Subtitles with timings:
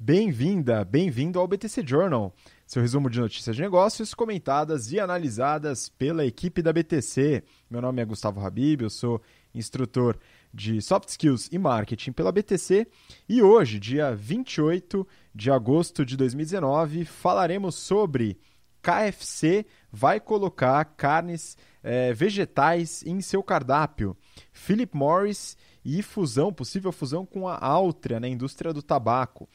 [0.00, 2.32] Bem-vinda, bem-vindo ao BTC Journal,
[2.64, 7.42] seu resumo de notícias de negócios comentadas e analisadas pela equipe da BTC.
[7.68, 9.20] Meu nome é Gustavo Habib, eu sou
[9.52, 10.16] instrutor
[10.54, 12.86] de Soft Skills e Marketing pela BTC
[13.28, 15.04] e hoje, dia 28
[15.34, 18.38] de agosto de 2019, falaremos sobre
[18.80, 24.16] KFC vai colocar carnes é, vegetais em seu cardápio.
[24.52, 29.48] Philip Morris e fusão, possível fusão com a Altria na indústria do tabaco.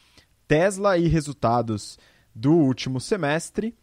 [0.48, 1.98] Tesla e resultados
[2.34, 3.76] do último semestre.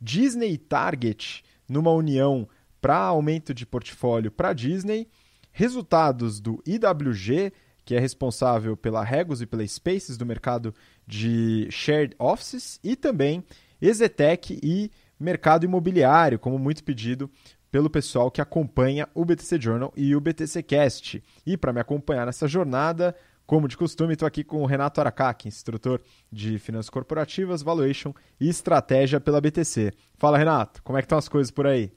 [0.00, 2.48] Disney e Target numa união
[2.80, 5.08] para aumento de portfólio para Disney.
[5.50, 7.52] Resultados do IWG,
[7.84, 10.74] que é responsável pela Regus e pela Spaces do mercado
[11.06, 12.78] de shared offices.
[12.82, 13.44] E também
[13.80, 17.30] Exetec e mercado imobiliário, como muito pedido
[17.70, 21.22] pelo pessoal que acompanha o BTC Journal e o BTC Cast.
[21.44, 23.14] E para me acompanhar nessa jornada,
[23.48, 28.46] como de costume, estou aqui com o Renato Aracaki, instrutor de Finanças Corporativas, Valuation e
[28.46, 29.90] Estratégia pela BTC.
[30.18, 31.90] Fala, Renato, como é que estão as coisas por aí?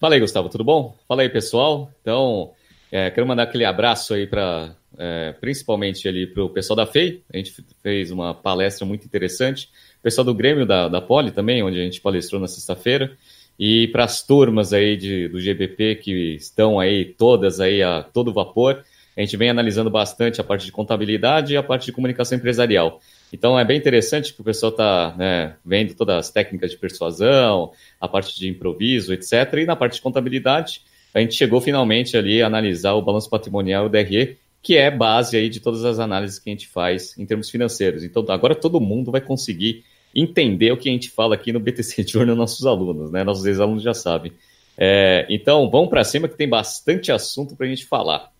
[0.00, 0.98] Fala aí, Gustavo, tudo bom?
[1.06, 1.88] Fala aí, pessoal.
[2.00, 2.50] Então,
[2.90, 7.22] é, quero mandar aquele abraço aí para, é, principalmente ali para o pessoal da FEI.
[7.32, 9.68] A gente fez uma palestra muito interessante.
[10.00, 13.16] O pessoal do Grêmio da, da Poli também, onde a gente palestrou na sexta-feira
[13.56, 18.32] e para as turmas aí de, do GBP que estão aí todas aí a todo
[18.32, 18.84] vapor,
[19.16, 23.00] a gente vem analisando bastante a parte de contabilidade e a parte de comunicação empresarial.
[23.32, 27.72] Então é bem interessante que o pessoal está né, vendo todas as técnicas de persuasão,
[28.00, 29.32] a parte de improviso, etc.
[29.58, 33.86] E na parte de contabilidade, a gente chegou finalmente ali a analisar o balanço patrimonial
[33.86, 37.26] o DRE, que é base aí de todas as análises que a gente faz em
[37.26, 38.02] termos financeiros.
[38.02, 39.84] Então agora todo mundo vai conseguir
[40.14, 43.24] entender o que a gente fala aqui no BTC Journal nossos alunos, né?
[43.24, 44.32] Nossos ex-alunos já sabem.
[44.76, 48.33] É, então, vamos para cima que tem bastante assunto para a gente falar.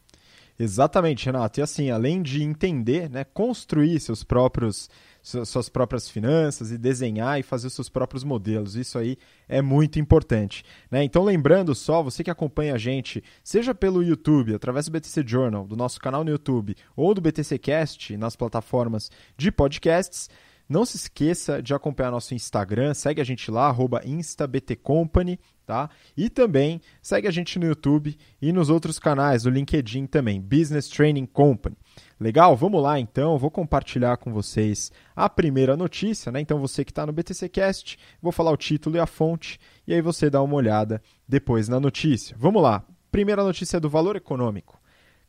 [0.58, 1.60] Exatamente, Renato.
[1.60, 4.88] E assim, além de entender, né, construir seus próprios
[5.24, 8.76] suas próprias finanças e desenhar e fazer seus próprios modelos.
[8.76, 9.16] Isso aí
[9.48, 10.62] é muito importante.
[10.90, 11.02] Né?
[11.02, 15.66] Então, lembrando só, você que acompanha a gente, seja pelo YouTube, através do BTC Journal,
[15.66, 20.28] do nosso canal no YouTube, ou do BTC Cast nas plataformas de podcasts,
[20.68, 25.90] não se esqueça de acompanhar nosso Instagram, segue a gente lá, instabtcompany, tá?
[26.16, 30.88] E também segue a gente no YouTube e nos outros canais, no LinkedIn também, Business
[30.88, 31.76] Training Company.
[32.18, 32.56] Legal?
[32.56, 36.40] Vamos lá então, vou compartilhar com vocês a primeira notícia, né?
[36.40, 39.92] Então você que está no BTC Cast, vou falar o título e a fonte, e
[39.92, 42.36] aí você dá uma olhada depois na notícia.
[42.38, 42.84] Vamos lá.
[43.10, 44.80] Primeira notícia do valor econômico.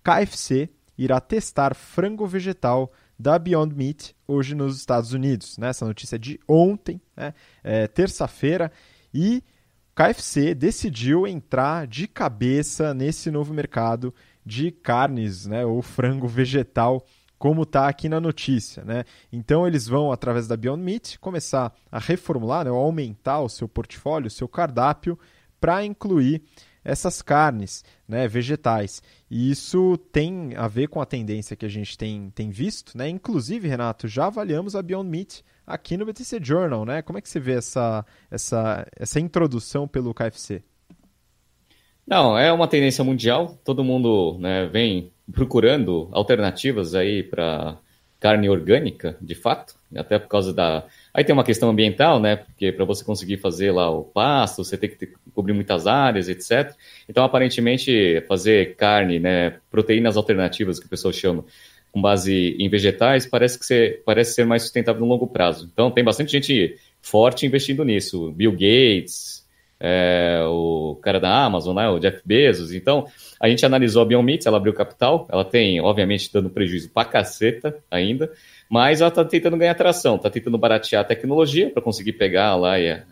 [0.04, 5.58] KFC irá testar frango vegetal da Beyond Meat hoje nos Estados Unidos.
[5.58, 5.70] Né?
[5.70, 7.34] Essa notícia é de ontem, né?
[7.64, 8.72] é, terça-feira,
[9.14, 9.44] e
[9.92, 14.14] o KFC decidiu entrar de cabeça nesse novo mercado
[14.46, 17.04] de carnes, né, ou frango vegetal,
[17.40, 18.84] como está aqui na notícia.
[18.84, 19.06] Né?
[19.32, 23.68] Então eles vão, através da Beyond Meat, começar a reformular, né, ou aumentar o seu
[23.68, 25.18] portfólio, o seu cardápio,
[25.60, 26.44] para incluir
[26.86, 29.02] essas carnes né, vegetais.
[29.30, 32.96] E isso tem a ver com a tendência que a gente tem, tem visto.
[32.96, 33.10] Né?
[33.10, 36.86] Inclusive, Renato, já avaliamos a Beyond Meat aqui no BTC Journal.
[36.86, 37.02] Né?
[37.02, 40.64] Como é que você vê essa, essa, essa introdução pelo KFC?
[42.08, 43.60] Não, é uma tendência mundial.
[43.66, 47.80] Todo mundo né, vem procurando alternativas aí para
[48.20, 50.86] carne orgânica, de fato, até por causa da.
[51.16, 52.36] Aí tem uma questão ambiental, né?
[52.36, 56.28] Porque para você conseguir fazer lá o pasto, você tem que ter, cobrir muitas áreas,
[56.28, 56.76] etc.
[57.08, 59.58] Então, aparentemente, fazer carne, né?
[59.72, 61.46] Proteínas alternativas, que o pessoal chama,
[61.90, 65.70] com base em vegetais, parece, que ser, parece ser mais sustentável no longo prazo.
[65.72, 68.34] Então, tem bastante gente forte investindo nisso.
[68.34, 69.48] Bill Gates,
[69.80, 72.74] é, o cara da Amazon, né, o Jeff Bezos.
[72.74, 73.08] Então,
[73.40, 77.06] a gente analisou a Beyond Meat, ela abriu capital, ela tem, obviamente, dando prejuízo pra
[77.06, 78.30] caceta ainda,
[78.70, 82.80] mas ela está tentando ganhar tração, está tentando baratear a tecnologia para conseguir pegar lá
[82.80, 83.04] e, é,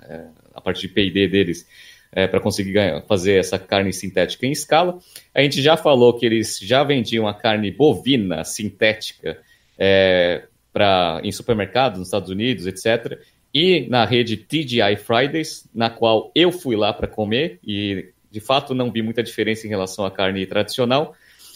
[0.53, 1.67] a parte de P&D deles
[2.11, 4.97] é, para conseguir ganhar, fazer essa carne sintética em escala.
[5.33, 9.37] A gente já falou que eles já vendiam a carne bovina sintética
[9.77, 13.19] é, pra, em supermercados nos Estados Unidos, etc
[13.53, 18.73] e na rede TGI Fridays, na qual eu fui lá para comer e de fato
[18.73, 21.13] não vi muita diferença em relação à carne tradicional.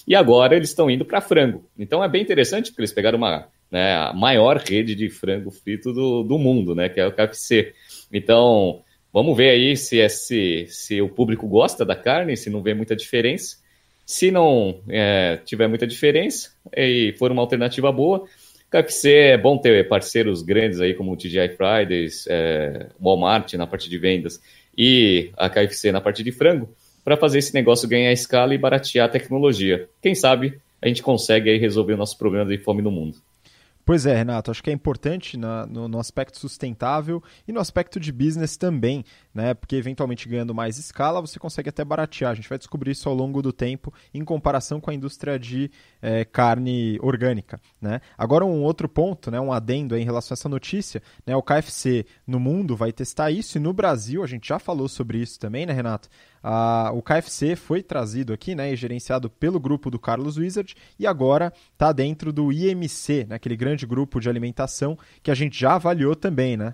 [0.07, 1.65] E agora eles estão indo para frango.
[1.77, 5.93] Então é bem interessante porque eles pegaram uma né, a maior rede de frango frito
[5.93, 7.73] do, do mundo, né, que é o KFC.
[8.11, 8.81] Então
[9.13, 12.95] vamos ver aí se, esse, se o público gosta da carne, se não vê muita
[12.95, 13.57] diferença.
[14.05, 18.25] Se não é, tiver muita diferença e for uma alternativa boa,
[18.69, 23.89] KFC é bom ter parceiros grandes aí como o TGI Fridays, é, Walmart na parte
[23.89, 24.41] de vendas
[24.77, 26.69] e a KFC na parte de frango,
[27.03, 29.89] para fazer esse negócio ganhar escala e baratear a tecnologia.
[30.01, 33.17] Quem sabe a gente consegue aí resolver o nosso problema de fome no mundo.
[33.87, 38.01] Pois é, Renato, acho que é importante na, no, no, aspecto sustentável e no aspecto
[38.01, 39.01] de business também,
[39.33, 39.53] né?
[39.53, 42.31] Porque eventualmente ganhando mais escala, você consegue até baratear.
[42.31, 45.71] A gente vai descobrir isso ao longo do tempo em comparação com a indústria de
[46.01, 48.01] é, carne orgânica, né?
[48.17, 49.39] Agora um outro ponto, né?
[49.39, 51.33] Um adendo em relação a essa notícia, né?
[51.37, 55.19] O KFC no mundo vai testar isso e no Brasil a gente já falou sobre
[55.19, 56.09] isso também, né, Renato?
[56.93, 61.51] O KFC foi trazido aqui, né, e gerenciado pelo grupo do Carlos Wizard e agora
[61.73, 66.15] está dentro do IMC, né, aquele grande grupo de alimentação que a gente já avaliou
[66.15, 66.73] também, né?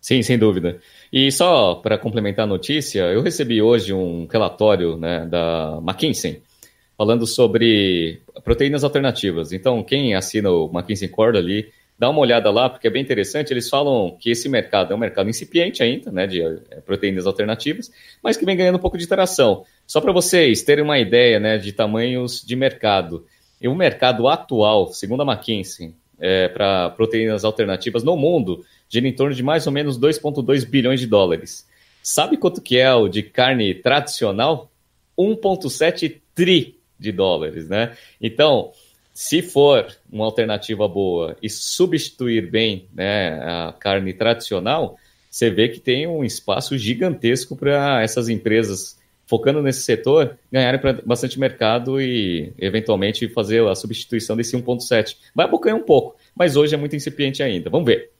[0.00, 0.80] Sim, sem dúvida.
[1.12, 6.42] E só para complementar a notícia, eu recebi hoje um relatório né, da McKinsey
[6.96, 9.52] falando sobre proteínas alternativas.
[9.52, 11.70] Então, quem assina o McKinsey Cord ali
[12.00, 13.52] dá uma olhada lá, porque é bem interessante.
[13.52, 17.92] Eles falam que esse mercado é um mercado incipiente ainda, né, de é, proteínas alternativas,
[18.22, 19.66] mas que vem ganhando um pouco de interação.
[19.86, 23.26] Só para vocês terem uma ideia, né, de tamanhos de mercado.
[23.60, 29.12] E o mercado atual, segundo a McKinsey, é, para proteínas alternativas no mundo gira em
[29.12, 31.68] torno de mais ou menos 2,2 bilhões de dólares.
[32.02, 34.70] Sabe quanto que é o de carne tradicional?
[35.18, 37.94] 1,7 tri de dólares, né?
[38.18, 38.72] Então,
[39.12, 44.96] se for uma alternativa boa e substituir bem né, a carne tradicional,
[45.30, 51.38] você vê que tem um espaço gigantesco para essas empresas focando nesse setor ganharem bastante
[51.38, 55.16] mercado e eventualmente fazer a substituição desse 1.7.
[55.32, 57.70] Vai abocanhar um pouco, mas hoje é muito incipiente ainda.
[57.70, 58.10] Vamos ver.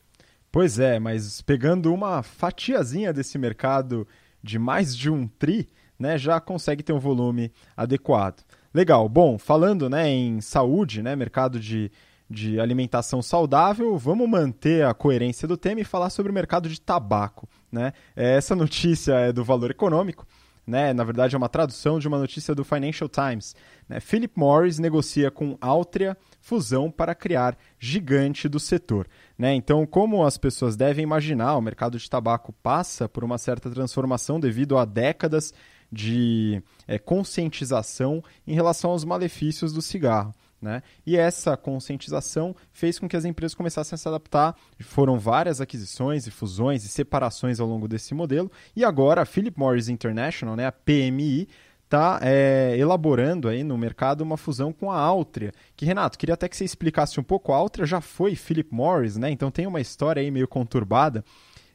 [0.53, 4.07] Pois é, mas pegando uma fatiazinha desse mercado
[4.43, 8.43] de mais de um tri, né, já consegue ter um volume adequado.
[8.73, 9.09] Legal.
[9.09, 11.91] Bom, falando né, em saúde, né, mercado de,
[12.29, 16.81] de alimentação saudável, vamos manter a coerência do tema e falar sobre o mercado de
[16.81, 17.49] tabaco.
[17.71, 17.93] Né?
[18.15, 20.25] É, essa notícia é do Valor Econômico.
[20.65, 20.93] Né?
[20.93, 23.57] Na verdade, é uma tradução de uma notícia do Financial Times.
[23.89, 23.99] Né?
[23.99, 29.09] Philip Morris negocia com Altria fusão para criar gigante do setor.
[29.37, 29.53] Né?
[29.55, 34.39] Então, como as pessoas devem imaginar, o mercado de tabaco passa por uma certa transformação
[34.39, 35.53] devido a décadas
[35.91, 40.35] de é, conscientização em relação aos malefícios do cigarro.
[40.61, 40.83] Né?
[41.07, 44.55] E essa conscientização fez com que as empresas começassem a se adaptar.
[44.81, 48.51] Foram várias aquisições e fusões e separações ao longo desse modelo.
[48.77, 51.49] E agora a Philip Morris International, né, a PMI,
[51.83, 55.53] está é, elaborando aí no mercado uma fusão com a Altria.
[55.75, 57.53] Que, Renato, queria até que você explicasse um pouco.
[57.53, 59.31] A Altria já foi Philip Morris, né?
[59.31, 61.25] então tem uma história aí meio conturbada.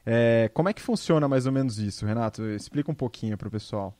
[0.06, 2.44] É, como é que funciona mais ou menos isso, Renato?
[2.50, 3.94] Explica um pouquinho para o pessoal.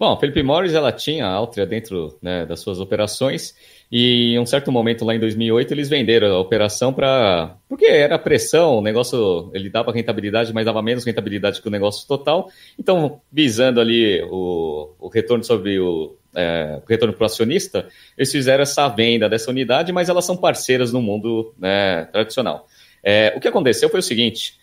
[0.00, 3.54] Bom, Felipe Morris ela tinha a Altria dentro né, das suas operações
[3.92, 8.18] e em um certo momento lá em 2008 eles venderam a operação para porque era
[8.18, 12.50] pressão, o negócio ele dava rentabilidade, mas dava menos rentabilidade que o negócio total.
[12.78, 17.86] Então, visando ali o, o retorno sobre o, é, retorno para o acionista,
[18.16, 22.66] eles fizeram essa venda dessa unidade, mas elas são parceiras no mundo né, tradicional.
[23.04, 24.54] É, o que aconteceu foi o seguinte: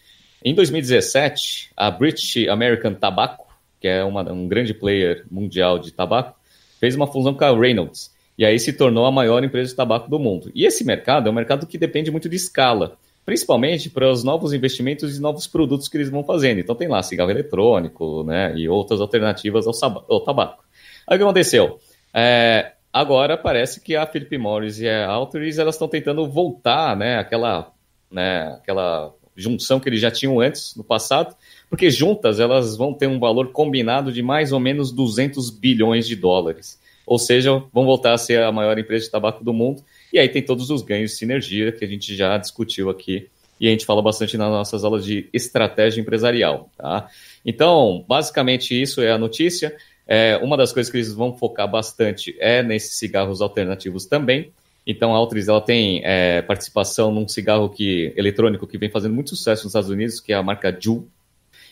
[0.44, 3.47] em 2017, a British American Tobacco
[3.80, 6.38] que é uma, um grande player mundial de tabaco,
[6.80, 8.16] fez uma fusão com a Reynolds.
[8.38, 10.52] E aí se tornou a maior empresa de tabaco do mundo.
[10.54, 14.54] E esse mercado é um mercado que depende muito de escala, principalmente para os novos
[14.54, 16.60] investimentos e novos produtos que eles vão fazendo.
[16.60, 20.64] Então tem lá cigarro eletrônico, né, e outras alternativas ao, ao tabaco.
[21.08, 21.80] Aí o que aconteceu?
[22.14, 27.18] É, agora parece que a Philip Morris e a Alteris elas estão tentando voltar, né,
[27.18, 27.72] aquela,
[28.12, 31.36] né, aquela junção que eles já tinham antes no passado
[31.70, 36.16] porque juntas elas vão ter um valor combinado de mais ou menos 200 bilhões de
[36.16, 36.80] dólares.
[37.06, 39.82] Ou seja, vão voltar a ser a maior empresa de tabaco do mundo.
[40.12, 43.68] E aí tem todos os ganhos de sinergia que a gente já discutiu aqui e
[43.68, 46.70] a gente fala bastante nas nossas aulas de estratégia empresarial.
[46.78, 47.10] Tá?
[47.46, 49.76] Então, basicamente, isso é a notícia.
[50.08, 54.52] É, uma das coisas que eles vão focar bastante é nesses cigarros alternativos também.
[54.86, 59.32] Então, a Altris ela tem é, participação num cigarro que, eletrônico que vem fazendo muito
[59.32, 61.08] sucesso nos Estados Unidos, que é a marca Juul.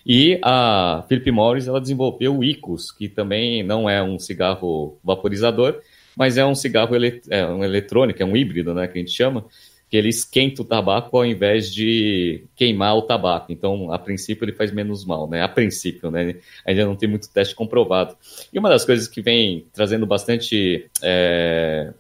[0.06, 5.82] E a Philip Morris ela desenvolveu o ICOS, que também não é um cigarro vaporizador,
[6.16, 9.12] mas é um cigarro ele, é um eletrônico, é um híbrido, né, que a gente
[9.12, 9.46] chama,
[9.90, 13.52] que ele esquenta o tabaco ao invés de queimar o tabaco.
[13.52, 15.44] Então, a princípio, ele faz menos mal, né?
[15.44, 16.36] A princípio, né?
[16.66, 18.16] Ainda não tem muito teste comprovado.
[18.52, 21.94] E uma das coisas que vem trazendo bastante é,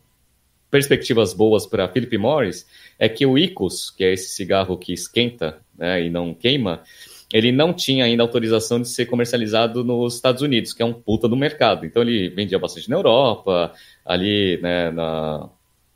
[0.71, 2.65] perspectivas boas para Philip Morris
[2.97, 6.81] é que o ICOS, que é esse cigarro que esquenta né, e não queima,
[7.35, 11.27] ele não tinha ainda autorização de ser comercializado nos Estados Unidos, que é um puta
[11.27, 11.85] do mercado.
[11.85, 13.73] Então ele vendia bastante na Europa,
[14.05, 15.49] ali né, na,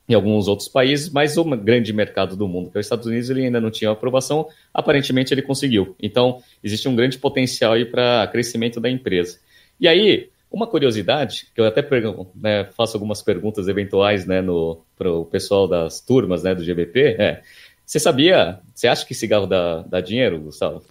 [0.10, 3.29] em alguns outros países, mas o grande mercado do mundo, que é os Estados Unidos,
[3.29, 5.96] ele ainda não tinha aprovação, aparentemente ele conseguiu.
[5.98, 9.39] Então existe um grande potencial aí para crescimento da empresa.
[9.79, 11.88] E aí, Uma curiosidade, que eu até
[12.36, 14.41] né, faço algumas perguntas eventuais né,
[14.98, 17.41] para o pessoal das turmas né, do GBP, é,
[17.86, 20.81] você sabia, você acha que cigarro dá, dá dinheiro, Gustavo?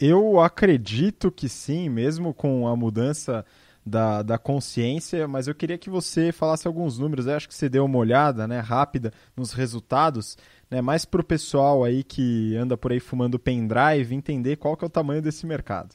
[0.00, 3.44] Eu acredito que sim, mesmo com a mudança
[3.84, 7.26] da, da consciência, mas eu queria que você falasse alguns números.
[7.26, 10.38] Eu acho que você deu uma olhada né, rápida nos resultados,
[10.70, 14.84] né, mais para o pessoal aí que anda por aí fumando pendrive entender qual que
[14.84, 15.94] é o tamanho desse mercado.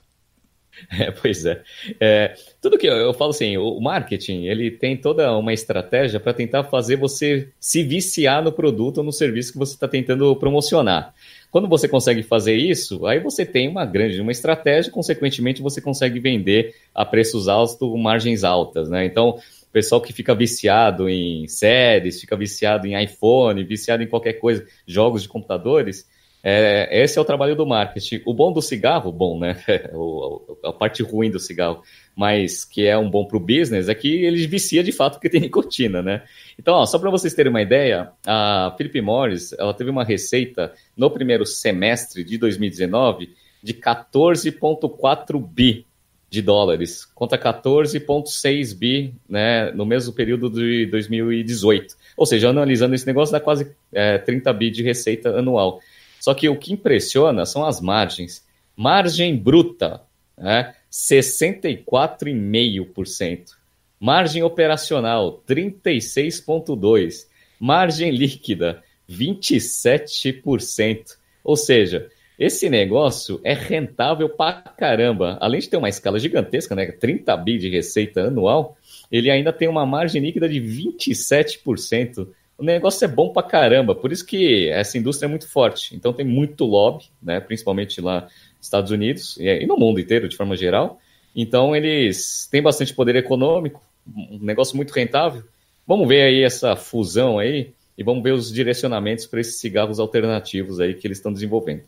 [1.00, 1.62] É, pois é.
[2.00, 2.36] é.
[2.62, 6.64] Tudo que eu, eu, falo assim, o marketing ele tem toda uma estratégia para tentar
[6.66, 11.14] fazer você se viciar no produto ou no serviço que você está tentando promocionar.
[11.52, 16.20] Quando você consegue fazer isso, aí você tem uma grande uma estratégia, consequentemente você consegue
[16.20, 19.06] vender a preços altos, margens altas, né?
[19.06, 24.34] Então, o pessoal que fica viciado em séries, fica viciado em iPhone, viciado em qualquer
[24.34, 26.06] coisa, jogos de computadores,
[26.48, 28.22] é, esse é o trabalho do marketing.
[28.24, 29.58] O bom do cigarro, bom, né?
[29.94, 31.82] o, a parte ruim do cigarro,
[32.16, 35.28] mas que é um bom para o business, é que ele vicia de fato porque
[35.28, 36.22] tem nicotina, né?
[36.60, 40.72] Então, ó, só para vocês terem uma ideia, a Philip Morris ela teve uma receita
[40.96, 43.34] no primeiro semestre de 2019
[43.64, 45.84] de 14,4 bi
[46.30, 51.96] de dólares, contra 14,6 bi né, no mesmo período de 2018.
[52.16, 55.80] Ou seja, analisando esse negócio, dá quase é, 30 bi de receita anual.
[56.26, 58.44] Só que o que impressiona são as margens.
[58.76, 60.02] Margem bruta,
[60.36, 60.74] né?
[60.92, 63.52] 64,5%.
[64.00, 67.28] Margem operacional, 36,2%.
[67.60, 71.16] Margem líquida, 27%.
[71.44, 75.38] Ou seja, esse negócio é rentável pra caramba.
[75.40, 76.88] Além de ter uma escala gigantesca, né?
[76.88, 78.76] 30 bi de receita anual,
[79.12, 84.12] ele ainda tem uma margem líquida de 27% o negócio é bom pra caramba, por
[84.12, 85.96] isso que essa indústria é muito forte.
[85.96, 90.38] Então tem muito lobby, né, principalmente lá nos Estados Unidos e no mundo inteiro, de
[90.38, 91.00] forma geral.
[91.36, 95.44] Então eles têm bastante poder econômico, um negócio muito rentável.
[95.86, 100.80] Vamos ver aí essa fusão aí e vamos ver os direcionamentos para esses cigarros alternativos
[100.80, 101.84] aí que eles estão desenvolvendo.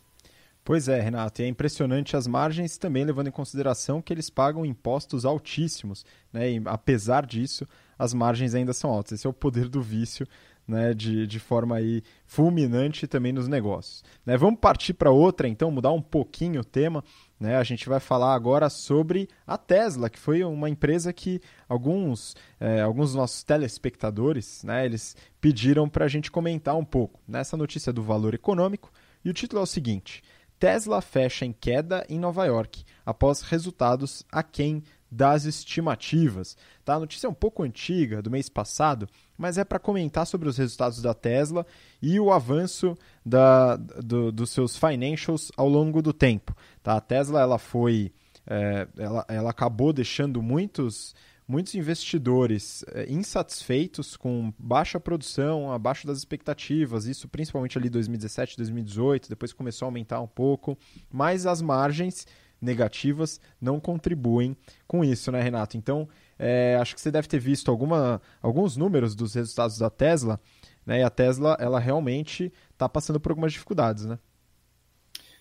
[0.64, 4.66] Pois é, Renato, e é impressionante as margens também levando em consideração que eles pagam
[4.66, 6.52] impostos altíssimos, né?
[6.52, 7.66] E apesar disso,
[7.98, 9.12] as margens ainda são altas.
[9.12, 10.26] Esse é o poder do vício
[10.68, 14.04] né, de, de forma aí fulminante também nos negócios.
[14.26, 17.02] Né, vamos partir para outra, então, mudar um pouquinho o tema.
[17.40, 22.36] Né, a gente vai falar agora sobre a Tesla, que foi uma empresa que alguns,
[22.60, 27.92] é, alguns nossos telespectadores né, eles pediram para a gente comentar um pouco nessa notícia
[27.92, 28.92] do valor econômico.
[29.24, 30.22] E o título é o seguinte:
[30.58, 36.56] Tesla fecha em queda em Nova York após resultados aquém das estimativas.
[36.84, 36.94] Tá?
[36.94, 40.56] A notícia é um pouco antiga, do mês passado, mas é para comentar sobre os
[40.58, 41.66] resultados da Tesla
[42.00, 46.54] e o avanço da, do, dos seus financials ao longo do tempo.
[46.82, 46.96] Tá?
[46.96, 48.12] A Tesla ela foi,
[48.46, 51.14] é, ela, ela acabou deixando muitos
[51.48, 59.30] muitos investidores é, insatisfeitos com baixa produção, abaixo das expectativas, isso principalmente ali 2017, 2018,
[59.30, 60.76] depois começou a aumentar um pouco,
[61.10, 62.26] mas as margens
[62.60, 65.76] negativas não contribuem com isso, né, Renato?
[65.76, 70.40] Então, é, acho que você deve ter visto alguma, alguns números dos resultados da Tesla,
[70.86, 71.00] né?
[71.00, 74.18] E a Tesla, ela realmente está passando por algumas dificuldades, né?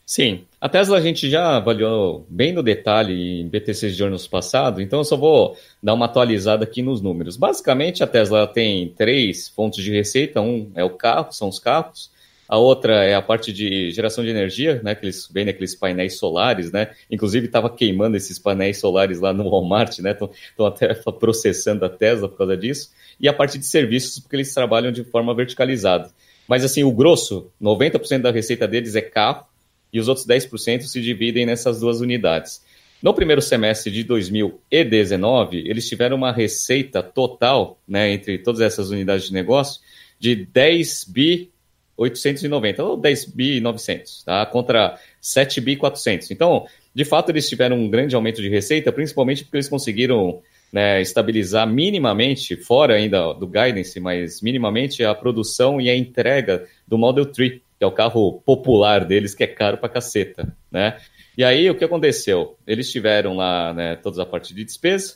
[0.10, 4.82] Sim, a Tesla a gente já avaliou bem no detalhe em BTC de anos passado,
[4.82, 7.36] então eu só vou dar uma atualizada aqui nos números.
[7.36, 12.10] Basicamente, a Tesla tem três fontes de receita: um é o carro, são os carros,
[12.48, 14.96] a outra é a parte de geração de energia, né?
[14.96, 16.92] Que eles vendem aqueles painéis solares, né?
[17.12, 20.12] Inclusive estava queimando esses painéis solares lá no Walmart, né?
[20.12, 22.92] Estão até processando a Tesla por causa disso.
[23.20, 26.10] E a parte de serviços, porque eles trabalham de forma verticalizada.
[26.48, 29.46] Mas assim, o grosso, 90% da receita deles é carro
[29.92, 32.62] e os outros 10% se dividem nessas duas unidades.
[33.02, 39.28] No primeiro semestre de 2019, eles tiveram uma receita total, né, entre todas essas unidades
[39.28, 39.82] de negócio,
[40.20, 41.52] de 10 bi
[41.98, 44.46] 890, ou 10 bi 900, tá?
[44.46, 46.30] Contra 7 bi 400.
[46.32, 51.02] Então, de fato, eles tiveram um grande aumento de receita, principalmente porque eles conseguiram né,
[51.02, 57.26] estabilizar minimamente, fora ainda do guidance, mas minimamente a produção e a entrega do Model
[57.26, 60.98] 3, que é o carro popular deles, que é caro pra caceta, né?
[61.38, 62.58] E aí, o que aconteceu?
[62.66, 65.16] Eles tiveram lá né, toda a parte de despesa,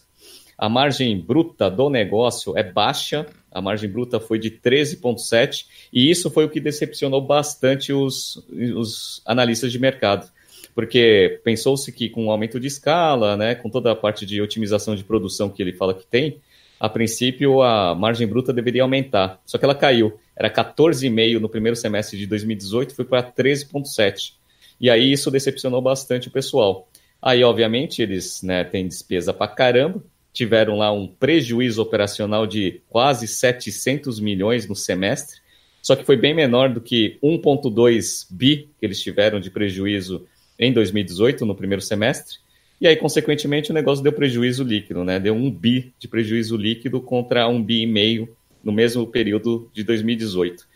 [0.62, 6.30] a margem bruta do negócio é baixa, a margem bruta foi de 13,7%, e isso
[6.30, 10.32] foi o que decepcionou bastante os, os analistas de mercado.
[10.76, 14.96] Porque pensou-se que com o aumento de escala, né, com toda a parte de otimização
[14.96, 16.40] de produção que ele fala que tem,
[16.80, 19.42] a princípio a margem bruta deveria aumentar.
[19.48, 20.20] Só que ela caiu.
[20.38, 24.34] Era 14,5% no primeiro semestre de 2018, foi para 13,7%.
[24.80, 26.88] E aí isso decepcionou bastante o pessoal.
[27.20, 30.04] Aí, obviamente, eles né, têm despesa para caramba,
[30.34, 35.42] tiveram lá um prejuízo operacional de quase 700 milhões no semestre,
[35.82, 40.72] só que foi bem menor do que 1,2 bi que eles tiveram de prejuízo em
[40.72, 42.38] 2018, no primeiro semestre.
[42.80, 45.20] E aí, consequentemente, o negócio deu prejuízo líquido, né?
[45.20, 49.84] Deu um bi de prejuízo líquido contra um bi e meio no mesmo período de
[49.84, 50.68] 2018.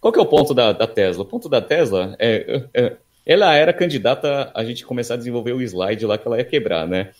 [0.00, 1.22] Qual que é o ponto da, da Tesla?
[1.22, 5.62] O ponto da Tesla é, é, ela era candidata a gente começar a desenvolver o
[5.62, 7.10] slide lá que ela ia quebrar, né?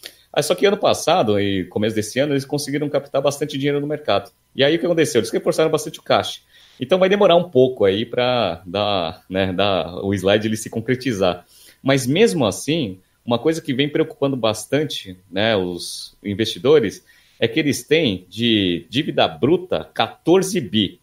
[0.41, 4.31] Só que ano passado e começo desse ano eles conseguiram captar bastante dinheiro no mercado.
[4.55, 5.21] E aí o que aconteceu?
[5.21, 6.41] Eles reforçaram bastante o caixa.
[6.81, 11.45] Então vai demorar um pouco aí para dar, né, dar o slide ele se concretizar.
[11.83, 17.05] Mas mesmo assim, uma coisa que vem preocupando bastante né, os investidores
[17.39, 21.01] é que eles têm de dívida bruta 14 bi.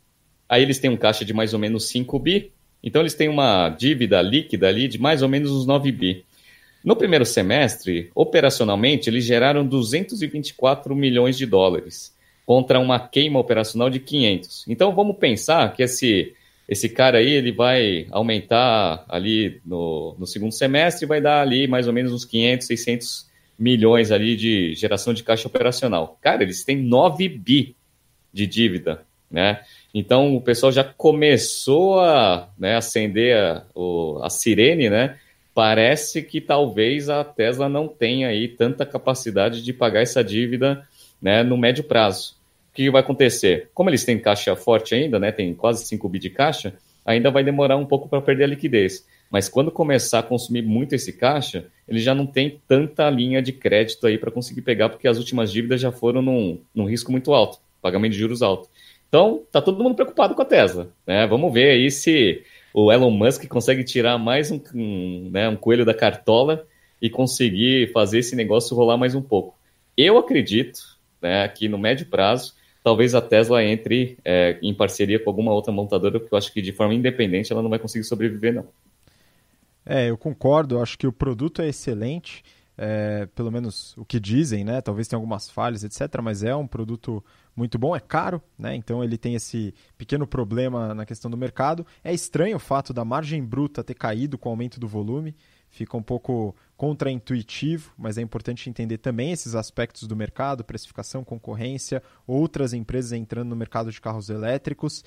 [0.48, 2.52] Aí eles têm um caixa de mais ou menos 5 bi.
[2.84, 6.26] Então eles têm uma dívida líquida ali de mais ou menos uns 9 bi.
[6.84, 12.14] No primeiro semestre, operacionalmente, eles geraram 224 milhões de dólares
[12.46, 14.66] contra uma queima operacional de 500.
[14.68, 16.34] Então vamos pensar que esse
[16.68, 21.68] esse cara aí ele vai aumentar ali no, no segundo semestre e vai dar ali
[21.68, 26.18] mais ou menos uns 500, 600 milhões ali de geração de caixa operacional.
[26.22, 27.76] Cara, eles têm 9 bi
[28.32, 29.62] de dívida, né?
[29.94, 35.18] Então o pessoal já começou a né, acender a, o, a sirene, né?
[35.54, 40.88] Parece que talvez a Tesla não tenha aí tanta capacidade de pagar essa dívida
[41.22, 42.36] né, no médio prazo.
[42.72, 43.70] O que vai acontecer?
[43.74, 46.74] Como eles têm caixa forte ainda, né, tem quase 5 bi de caixa,
[47.06, 49.06] ainda vai demorar um pouco para perder a liquidez.
[49.30, 53.52] Mas quando começar a consumir muito esse caixa, ele já não tem tanta linha de
[53.52, 57.34] crédito aí para conseguir pegar, porque as últimas dívidas já foram num, num risco muito
[57.34, 58.70] alto, pagamento de juros alto.
[59.08, 60.90] Então, tá todo mundo preocupado com a Tesla.
[61.06, 61.28] Né?
[61.28, 62.44] Vamos ver aí se
[62.74, 66.66] o Elon Musk consegue tirar mais um, um, né, um coelho da cartola
[67.02, 69.56] e conseguir fazer esse negócio rolar mais um pouco.
[69.96, 70.80] Eu acredito
[71.22, 75.72] né, que no médio prazo, talvez a Tesla entre é, em parceria com alguma outra
[75.72, 78.68] montadora, porque eu acho que de forma independente ela não vai conseguir sobreviver, não.
[79.86, 82.42] É, eu concordo, acho que o produto é excelente,
[82.78, 84.82] é, pelo menos o que dizem, né?
[84.82, 87.24] Talvez tenha algumas falhas, etc., mas é um produto
[87.56, 88.76] muito bom, é caro, né?
[88.76, 91.86] Então ele tem esse pequeno problema na questão do mercado.
[92.04, 95.36] É estranho o fato da margem bruta ter caído com o aumento do volume,
[95.70, 102.02] fica um pouco contraintuitivo, mas é importante entender também esses aspectos do mercado, precificação, concorrência,
[102.26, 105.04] outras empresas entrando no mercado de carros elétricos.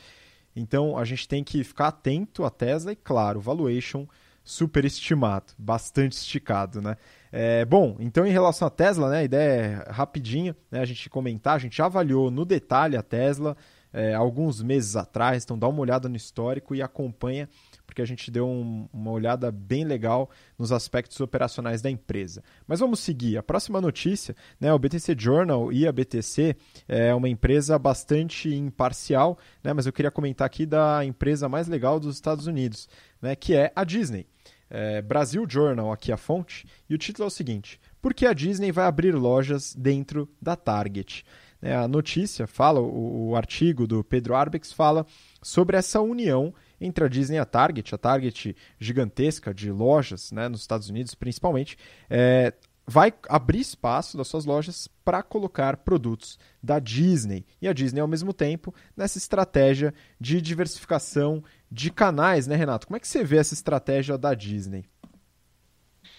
[0.54, 4.06] Então a gente tem que ficar atento à Tesla e, claro, valuation
[4.46, 6.96] superestimado, bastante esticado, né?
[7.32, 11.11] É, bom, então em relação à Tesla, né, a ideia é rapidinha, né, a gente
[11.11, 13.56] comentar, a gente avaliou no detalhe a Tesla
[13.92, 17.48] é, alguns meses atrás, então dá uma olhada no histórico e acompanha,
[17.85, 22.42] porque a gente deu um, uma olhada bem legal nos aspectos operacionais da empresa.
[22.66, 23.37] Mas vamos seguir.
[23.37, 26.54] A próxima notícia, né, o BTC Journal e a BTC
[26.87, 31.98] é uma empresa bastante imparcial, né, mas eu queria comentar aqui da empresa mais legal
[31.98, 32.88] dos Estados Unidos,
[33.20, 34.26] né, que é a Disney
[34.68, 38.33] é, Brasil Journal, aqui a fonte, e o título é o seguinte: Por que a
[38.33, 41.24] Disney vai abrir lojas dentro da Target?
[41.62, 45.07] É, a notícia fala, o, o, artigo do Pedro Arbex fala
[45.42, 50.48] sobre essa união entre a Disney e a Target, a Target gigantesca de lojas, né,
[50.48, 51.79] nos Estados Unidos principalmente,
[52.11, 52.52] é,
[52.87, 57.44] vai abrir espaço das suas lojas para colocar produtos da Disney.
[57.61, 62.87] E a Disney, ao mesmo tempo, nessa estratégia de diversificação de canais, né, Renato?
[62.87, 64.85] Como é que você vê essa estratégia da Disney?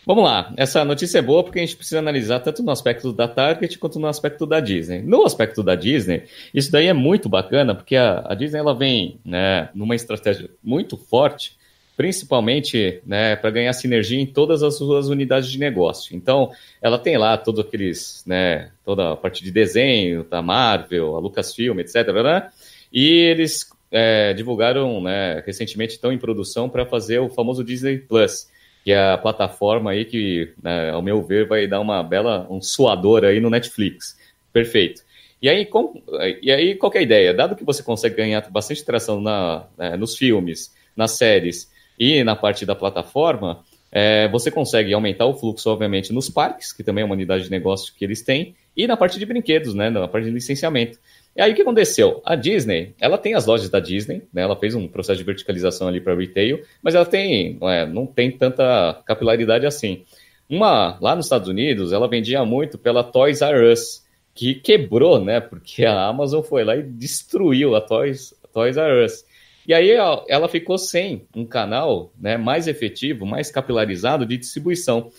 [0.06, 3.28] Vamos lá, essa notícia é boa porque a gente precisa analisar tanto no aspecto da
[3.28, 5.02] Target quanto no aspecto da Disney.
[5.02, 9.20] No aspecto da Disney, isso daí é muito bacana porque a, a Disney ela vem
[9.26, 11.58] né, numa estratégia muito forte
[11.98, 16.16] principalmente né, para ganhar sinergia em todas as suas unidades de negócio.
[16.16, 21.20] Então, ela tem lá todos aqueles, né, toda a parte de desenho da Marvel, a
[21.20, 22.08] Lucasfilm, etc.
[22.24, 22.50] Né?
[22.94, 28.48] E eles é, divulgaram né, recentemente, estão em produção para fazer o famoso Disney Plus,
[28.84, 32.62] que é a plataforma aí que, né, ao meu ver, vai dar uma bela, um
[32.62, 34.18] suador aí no Netflix.
[34.52, 35.02] Perfeito.
[35.42, 36.02] E aí, com,
[36.42, 37.34] e aí, qual é a ideia?
[37.34, 41.70] Dado que você consegue ganhar bastante tração na, né, nos filmes, nas séries,
[42.00, 46.84] e na parte da plataforma, é, você consegue aumentar o fluxo, obviamente, nos parques, que
[46.84, 49.90] também é uma unidade de negócio que eles têm, e na parte de brinquedos, né,
[49.90, 51.00] na parte de licenciamento.
[51.38, 52.20] E aí o que aconteceu?
[52.26, 55.88] A Disney, ela tem as lojas da Disney, né, ela fez um processo de verticalização
[55.88, 60.04] ali para retail, mas ela tem, não, é, não tem tanta capilaridade assim.
[60.50, 65.40] Uma, lá nos Estados Unidos, ela vendia muito pela Toys R Us, que quebrou, né,
[65.40, 69.24] porque a Amazon foi lá e destruiu a Toys, Toys R Us.
[69.68, 75.12] E aí ela ficou sem um canal né, mais efetivo, mais capilarizado de distribuição.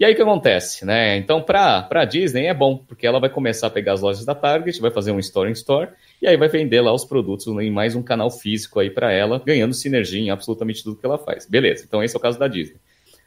[0.00, 1.18] E aí o que acontece, né?
[1.18, 4.34] Então, para a Disney é bom, porque ela vai começar a pegar as lojas da
[4.34, 5.90] Target, vai fazer um store in store,
[6.22, 9.42] e aí vai vender lá os produtos em mais um canal físico aí para ela,
[9.44, 11.44] ganhando sinergia em absolutamente tudo que ela faz.
[11.44, 12.78] Beleza, então esse é o caso da Disney.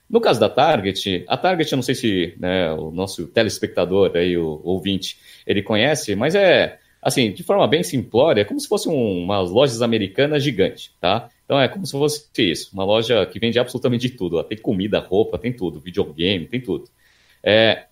[0.09, 4.35] No caso da Target, a Target, eu não sei se né, o nosso telespectador aí,
[4.35, 8.87] o ouvinte, ele conhece, mas é, assim, de forma bem simplória, é como se fosse
[8.87, 11.29] um, umas lojas americanas gigantes, tá?
[11.45, 14.41] Então é como se fosse isso, uma loja que vende absolutamente de tudo.
[14.43, 16.85] Tem comida, roupa, tem tudo, videogame, tem tudo.
[17.43, 17.85] É,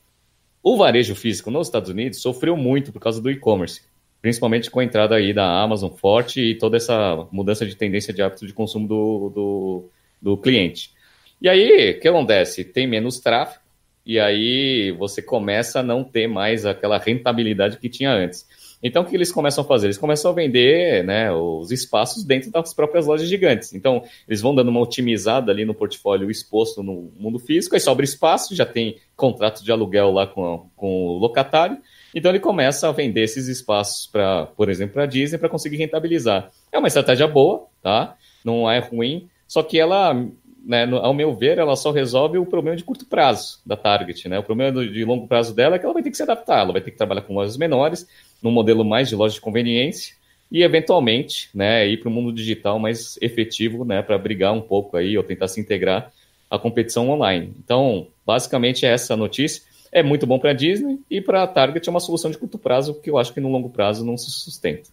[0.64, 3.82] o varejo físico nos Estados Unidos sofreu muito por causa do e-commerce,
[4.22, 8.22] principalmente com a entrada aí da Amazon forte e toda essa mudança de tendência de
[8.22, 9.90] hábito de consumo do, do,
[10.22, 10.92] do cliente.
[11.42, 12.64] E aí, o que acontece?
[12.64, 13.62] Tem menos tráfego,
[14.06, 18.48] e aí você começa a não ter mais aquela rentabilidade que tinha antes.
[18.84, 19.88] Então, o que eles começam a fazer?
[19.88, 23.74] Eles começam a vender né, os espaços dentro das próprias lojas gigantes.
[23.74, 28.04] Então, eles vão dando uma otimizada ali no portfólio exposto no mundo físico, aí sobra
[28.04, 31.78] espaço, já tem contrato de aluguel lá com, com o locatário.
[32.14, 35.78] Então, ele começa a vender esses espaços, para, por exemplo, para a Disney, para conseguir
[35.78, 36.52] rentabilizar.
[36.72, 38.18] É uma estratégia boa, tá?
[38.44, 40.14] não é ruim, só que ela
[40.64, 44.28] né, ao meu ver, ela só resolve o problema de curto prazo da Target.
[44.30, 44.40] Né?
[44.40, 46.72] O problema de longo prazo dela é que ela vai ter que se adaptar, ela
[46.72, 48.08] vai ter que trabalhar com lojas menores,
[48.42, 50.16] num modelo mais de loja de conveniência
[50.52, 54.98] e eventualmente, né, ir para o mundo digital mais efetivo, né, para brigar um pouco
[54.98, 56.12] aí ou tentar se integrar
[56.50, 57.54] à competição online.
[57.64, 61.92] Então, basicamente essa notícia é muito bom para a Disney e para a Target é
[61.92, 64.90] uma solução de curto prazo que eu acho que no longo prazo não se sustenta.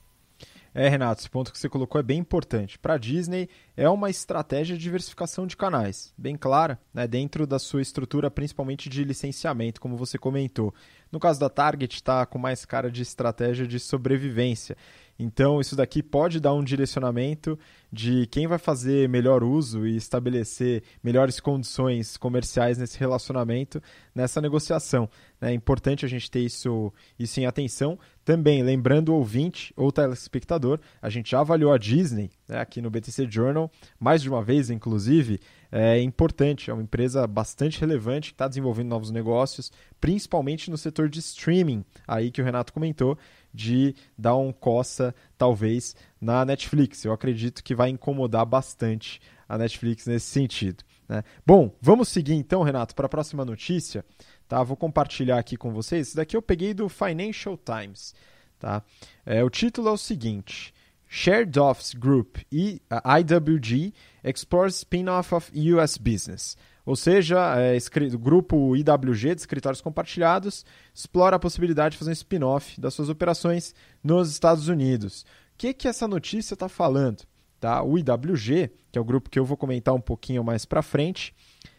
[0.80, 2.78] É, Renato, esse ponto que você colocou é bem importante.
[2.78, 7.58] Para a Disney, é uma estratégia de diversificação de canais, bem clara, né, dentro da
[7.58, 10.72] sua estrutura, principalmente de licenciamento, como você comentou.
[11.10, 14.76] No caso da Target, está com mais cara de estratégia de sobrevivência.
[15.18, 17.58] Então, isso daqui pode dar um direcionamento
[17.92, 23.82] de quem vai fazer melhor uso e estabelecer melhores condições comerciais nesse relacionamento,
[24.14, 25.10] nessa negociação.
[25.40, 27.98] É importante a gente ter isso, isso em atenção.
[28.28, 32.90] Também, lembrando o ouvinte ou telespectador, a gente já avaliou a Disney né, aqui no
[32.90, 35.40] BTC Journal, mais de uma vez, inclusive.
[35.72, 41.08] É importante, é uma empresa bastante relevante que está desenvolvendo novos negócios, principalmente no setor
[41.08, 43.16] de streaming, aí que o Renato comentou,
[43.54, 47.06] de dar um coça, talvez, na Netflix.
[47.06, 50.84] Eu acredito que vai incomodar bastante a Netflix nesse sentido.
[51.08, 51.24] Né?
[51.46, 54.04] Bom, vamos seguir então, Renato, para a próxima notícia.
[54.48, 54.62] Tá?
[54.62, 56.08] Vou compartilhar aqui com vocês.
[56.08, 58.14] Esse daqui eu peguei do Financial Times.
[58.58, 58.82] Tá?
[59.24, 60.72] É, o título é o seguinte:
[61.06, 63.92] Shared Office Group e IWG
[64.24, 66.56] explores spin-off of US Business.
[66.84, 67.76] Ou seja, é,
[68.14, 73.10] o grupo IWG de escritórios compartilhados explora a possibilidade de fazer um spin-off das suas
[73.10, 75.22] operações nos Estados Unidos.
[75.54, 77.24] O que, que essa notícia está falando?
[77.60, 77.82] Tá?
[77.82, 81.34] O IWG, que é o grupo que eu vou comentar um pouquinho mais para frente,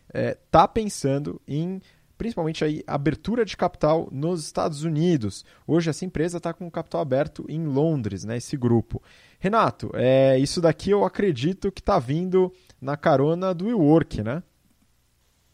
[0.07, 1.81] está é, tá pensando em
[2.19, 5.45] principalmente aí abertura de capital nos Estados Unidos.
[5.65, 9.01] Hoje essa empresa está com capital aberto em Londres, né, esse grupo.
[9.39, 14.43] Renato, é, isso daqui eu acredito que está vindo na carona do WeWork, né?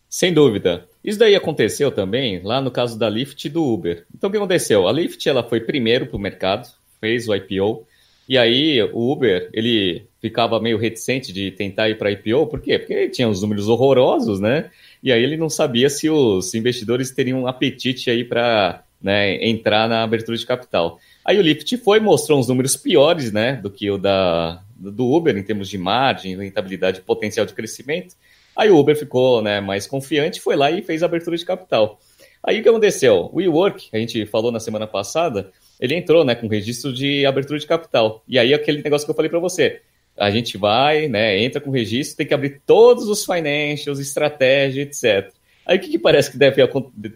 [0.09, 0.89] Sem dúvida.
[1.03, 4.03] Isso daí aconteceu também lá no caso da Lyft e do Uber.
[4.15, 4.87] Então o que aconteceu?
[4.87, 6.67] A Lyft ela foi primeiro para o mercado,
[6.99, 7.85] fez o IPO,
[8.27, 12.79] e aí o Uber ele ficava meio reticente de tentar ir para IPO, por quê?
[12.79, 14.71] Porque ele tinha uns números horrorosos, né?
[15.01, 19.87] E aí ele não sabia se os investidores teriam um apetite aí para né, entrar
[19.87, 20.99] na abertura de capital.
[21.23, 25.35] Aí o Lyft foi mostrou uns números piores, né, do que o da do Uber
[25.37, 28.15] em termos de margem, rentabilidade, potencial de crescimento.
[28.55, 31.99] Aí o Uber ficou né, mais confiante, foi lá e fez a abertura de capital.
[32.43, 33.29] Aí o que aconteceu?
[33.33, 37.57] O WeWork, a gente falou na semana passada, ele entrou né, com registro de abertura
[37.57, 38.23] de capital.
[38.27, 39.81] E aí aquele negócio que eu falei para você,
[40.17, 44.83] a gente vai, né, entra com o registro, tem que abrir todos os financials, estratégia,
[44.83, 45.33] etc.
[45.65, 46.61] Aí o que, que, parece que deve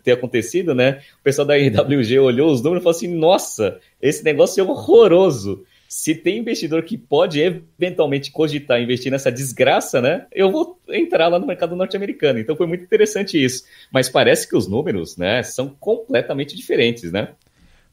[0.03, 1.01] ter acontecido, né?
[1.19, 5.63] O pessoal da IWG olhou os números e falou assim: nossa, esse negócio é horroroso.
[5.87, 10.25] Se tem investidor que pode eventualmente cogitar investir nessa desgraça, né?
[10.31, 12.39] Eu vou entrar lá no mercado norte-americano.
[12.39, 13.63] Então foi muito interessante isso.
[13.91, 17.29] Mas parece que os números, né, são completamente diferentes, né?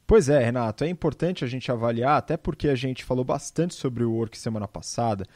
[0.07, 4.05] Pois é, Renato, é importante a gente avaliar, até porque a gente falou bastante sobre
[4.05, 5.27] o Work semana passada,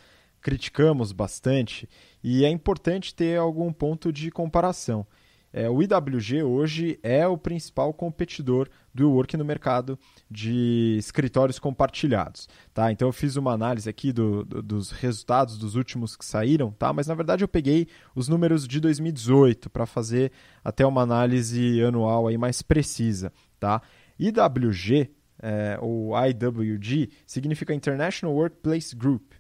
[0.42, 1.90] criticamos bastante,
[2.24, 5.06] e é importante ter algum ponto de comparação.
[5.54, 12.48] É, o IWG hoje é o principal competidor do Work no mercado de escritórios compartilhados.
[12.74, 12.92] Tá?
[12.92, 16.94] Então eu fiz uma análise aqui do, do, dos resultados dos últimos que saíram, tá?
[16.94, 20.32] mas na verdade eu peguei os números de 2018 para fazer
[20.64, 23.34] até uma análise anual aí mais precisa.
[23.60, 23.82] Tá?
[24.28, 25.10] IWG,
[25.42, 29.34] é, ou IWG, significa International Workplace Group.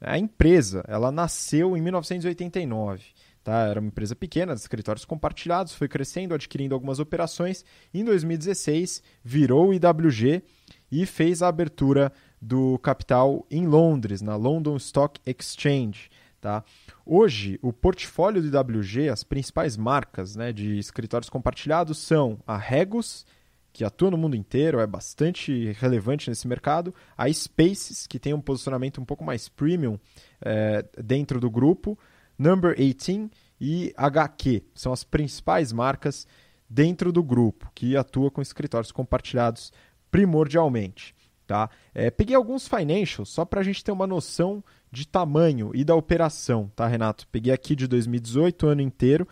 [0.00, 3.04] A empresa ela nasceu em 1989.
[3.44, 3.66] Tá?
[3.66, 7.64] Era uma empresa pequena, de escritórios compartilhados, foi crescendo, adquirindo algumas operações.
[7.92, 10.42] Em 2016, virou o IWG
[10.90, 16.08] e fez a abertura do capital em Londres, na London Stock Exchange.
[16.40, 16.64] Tá?
[17.04, 23.24] Hoje, o portfólio do IWG, as principais marcas né, de escritórios compartilhados são a Regus,
[23.72, 28.40] que atua no mundo inteiro, é bastante relevante nesse mercado, a Spaces, que tem um
[28.40, 29.98] posicionamento um pouco mais premium
[30.40, 31.98] é, dentro do grupo,
[32.38, 33.30] Number 18
[33.60, 34.64] e HQ.
[34.74, 36.26] São as principais marcas
[36.68, 39.72] dentro do grupo que atua com escritórios compartilhados
[40.10, 41.14] primordialmente.
[41.46, 41.68] Tá?
[41.94, 45.94] É, peguei alguns financials só para a gente ter uma noção de tamanho e da
[45.94, 47.26] operação, tá, Renato?
[47.28, 49.26] Peguei aqui de 2018, o ano inteiro,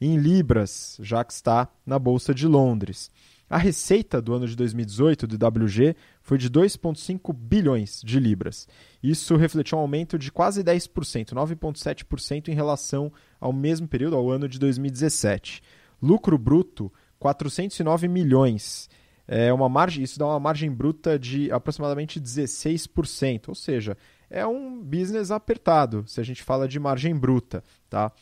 [0.00, 3.10] em libras, já que está na Bolsa de Londres.
[3.50, 8.68] A receita do ano de 2018 do WG foi de 2,5 bilhões de libras.
[9.02, 14.48] Isso refletiu um aumento de quase 10%, 9,7% em relação ao mesmo período, ao ano
[14.48, 15.62] de 2017.
[16.00, 18.88] Lucro bruto, 409 milhões.
[19.26, 23.96] É uma margem, isso dá uma margem bruta de aproximadamente 16%, ou seja,
[24.30, 28.12] é um business apertado, se a gente fala de margem bruta, tá?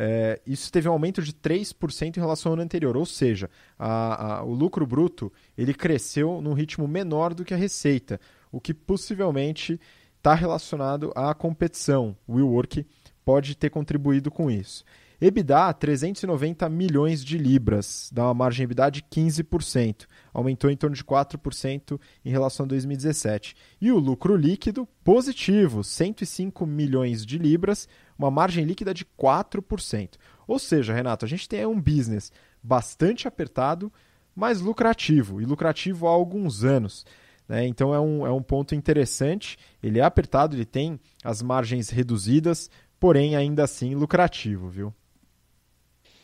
[0.00, 4.36] É, isso teve um aumento de 3% em relação ao ano anterior, ou seja, a,
[4.36, 8.20] a, o lucro bruto ele cresceu num ritmo menor do que a receita,
[8.52, 9.80] o que possivelmente
[10.16, 12.16] está relacionado à competição.
[12.28, 12.86] O WeWork
[13.24, 14.84] pode ter contribuído com isso.
[15.20, 21.02] EBITDA, 390 milhões de libras, dá uma margem EBITDA de 15%, aumentou em torno de
[21.02, 23.56] 4% em relação a 2017.
[23.80, 30.10] E o lucro líquido, positivo, 105 milhões de libras, uma margem líquida de 4%.
[30.46, 32.30] Ou seja, Renato, a gente tem um business
[32.62, 33.92] bastante apertado,
[34.36, 37.04] mas lucrativo, e lucrativo há alguns anos.
[37.48, 37.66] Né?
[37.66, 39.58] Então é um, é um ponto interessante.
[39.82, 44.94] Ele é apertado, ele tem as margens reduzidas, porém ainda assim lucrativo, viu?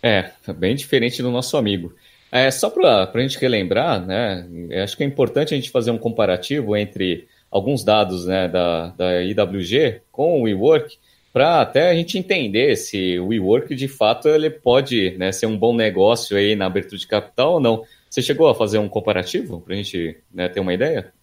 [0.06, 1.94] É, bem diferente do nosso amigo.
[2.30, 4.46] É, só para a gente relembrar, né,
[4.82, 9.22] acho que é importante a gente fazer um comparativo entre alguns dados né, da, da
[9.22, 10.98] IWG com o WeWork,
[11.32, 15.56] para até a gente entender se o WeWork de fato ele pode né, ser um
[15.56, 17.82] bom negócio aí na abertura de capital ou não.
[18.10, 21.14] Você chegou a fazer um comparativo para a gente né, ter uma ideia?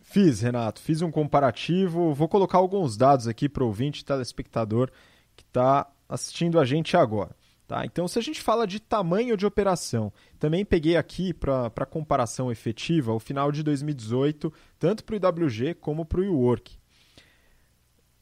[0.00, 2.14] Fiz, Renato, fiz um comparativo.
[2.14, 4.92] Vou colocar alguns dados aqui para o ouvinte telespectador
[5.36, 7.37] que está assistindo a gente agora.
[7.68, 7.84] Tá?
[7.84, 13.12] Então, se a gente fala de tamanho de operação, também peguei aqui para comparação efetiva
[13.12, 16.78] o final de 2018, tanto para o IWG como para o WeWork.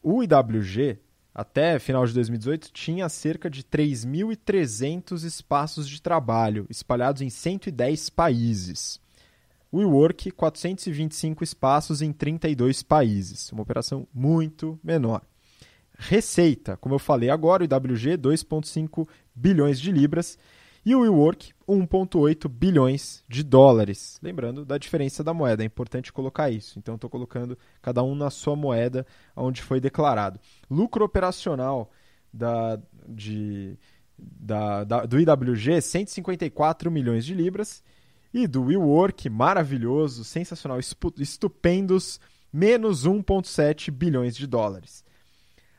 [0.02, 0.98] O IWG,
[1.32, 9.00] até final de 2018, tinha cerca de 3.300 espaços de trabalho, espalhados em 110 países.
[9.70, 15.22] O WeWork, 425 espaços em 32 países, uma operação muito menor.
[15.98, 20.38] Receita, como eu falei agora, o IWG 2,5 bilhões de libras
[20.84, 24.20] e o WeWork 1,8 bilhões de dólares.
[24.22, 26.78] Lembrando da diferença da moeda, é importante colocar isso.
[26.78, 29.04] Então, estou colocando cada um na sua moeda
[29.34, 30.38] onde foi declarado.
[30.70, 31.90] Lucro operacional
[32.32, 32.78] da,
[33.08, 33.76] de,
[34.16, 37.82] da, da, do IWG 154 milhões de libras
[38.32, 40.78] e do WeWork, maravilhoso, sensacional,
[41.18, 42.20] estupendos,
[42.52, 45.05] menos 1,7 bilhões de dólares.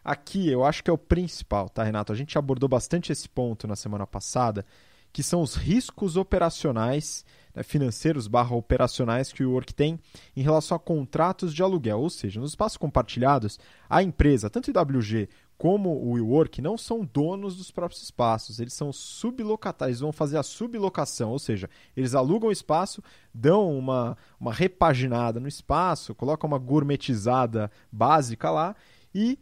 [0.07, 2.13] Aqui eu acho que é o principal, tá, Renato?
[2.13, 4.65] A gente abordou bastante esse ponto na semana passada,
[5.11, 9.99] que são os riscos operacionais, né, financeiros barra operacionais que o Work tem
[10.33, 11.99] em relação a contratos de aluguel.
[11.99, 17.03] Ou seja, nos espaços compartilhados, a empresa, tanto o IWG como o WeWork, não são
[17.03, 22.47] donos dos próprios espaços, eles são sublocatários, vão fazer a sublocação, ou seja, eles alugam
[22.47, 28.73] o espaço, dão uma, uma repaginada no espaço, colocam uma gourmetizada básica lá
[29.13, 29.37] e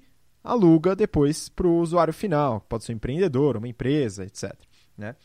[0.46, 4.54] aluga depois para o usuário final, pode ser um empreendedor, uma empresa, etc.
[4.98, 5.16] Né?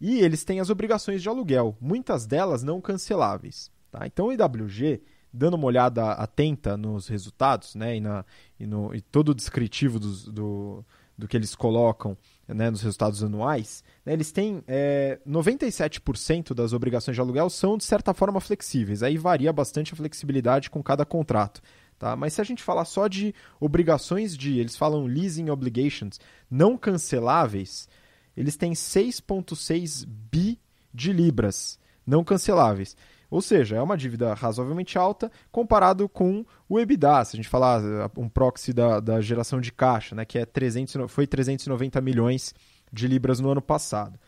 [0.00, 3.70] E eles têm as obrigações de aluguel, muitas delas não canceláveis.
[3.90, 4.06] Tá?
[4.06, 5.00] Então o IWG,
[5.32, 8.24] dando uma olhada atenta nos resultados né, e, na,
[8.58, 10.84] e, no, e todo o descritivo dos, do,
[11.16, 17.14] do que eles colocam né, nos resultados anuais, né, eles têm é, 97% das obrigações
[17.14, 19.02] de aluguel são de certa forma flexíveis.
[19.02, 21.62] Aí varia bastante a flexibilidade com cada contrato.
[21.98, 22.14] Tá?
[22.14, 27.88] Mas se a gente falar só de obrigações de, eles falam leasing obligations, não canceláveis,
[28.36, 30.60] eles têm 6,6 bi
[30.92, 32.96] de libras não canceláveis.
[33.28, 37.82] Ou seja, é uma dívida razoavelmente alta comparado com o EBITDA, se a gente falar
[38.16, 42.54] um proxy da, da geração de caixa, né, que é 300, foi 390 milhões
[42.92, 44.18] de libras no ano passado.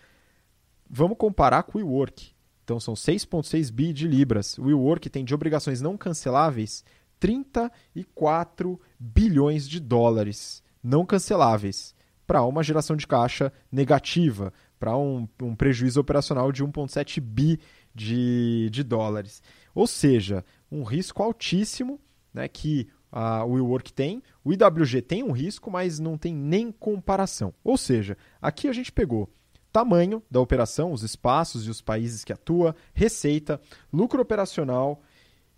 [0.90, 2.32] Vamos comparar com o WeWork.
[2.64, 4.58] Então são 6,6 bi de libras.
[4.58, 6.84] O WeWork tem de obrigações não canceláveis
[7.18, 11.94] 34 bilhões de dólares não canceláveis.
[12.26, 17.58] para uma geração de caixa negativa, para um, um, prejuízo operacional de 1,7 bi
[17.94, 19.42] de, de dólares.
[19.74, 21.98] Ou seja, um risco altíssimo
[22.32, 24.22] né, que a, WeWork tem.
[24.44, 27.54] O IWG tem um risco, mas não tem nem comparação.
[27.64, 29.28] Ou seja, aqui a gente pegou
[29.72, 33.60] tamanho da operação, os espaços e os países que atua, receita,
[33.92, 35.02] lucro operacional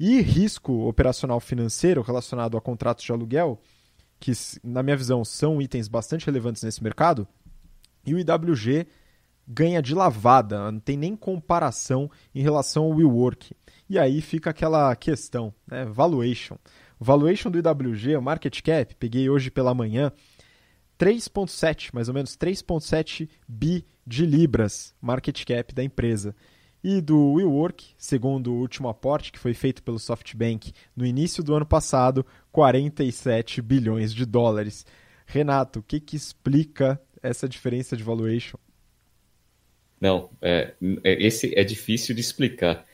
[0.01, 3.61] e risco operacional financeiro relacionado a contratos de aluguel,
[4.19, 4.33] que
[4.65, 7.29] na minha visão são itens bastante relevantes nesse mercado.
[8.07, 8.87] E o IWG
[9.47, 13.55] ganha de lavada, não tem nem comparação em relação ao WeWork.
[13.91, 15.85] E aí fica aquela questão, né?
[15.85, 16.57] Valuation.
[16.99, 20.11] Valuation do IWG, o market cap, peguei hoje pela manhã,
[20.99, 26.35] 3,7, mais ou menos 3,7 bi de libras market cap da empresa.
[26.83, 31.55] E do WeWork, segundo o último aporte que foi feito pelo SoftBank no início do
[31.55, 34.87] ano passado, 47 bilhões de dólares.
[35.27, 38.59] Renato, o que, que explica essa diferença de valuation?
[40.01, 40.73] Não, é,
[41.05, 42.87] é esse é difícil de explicar.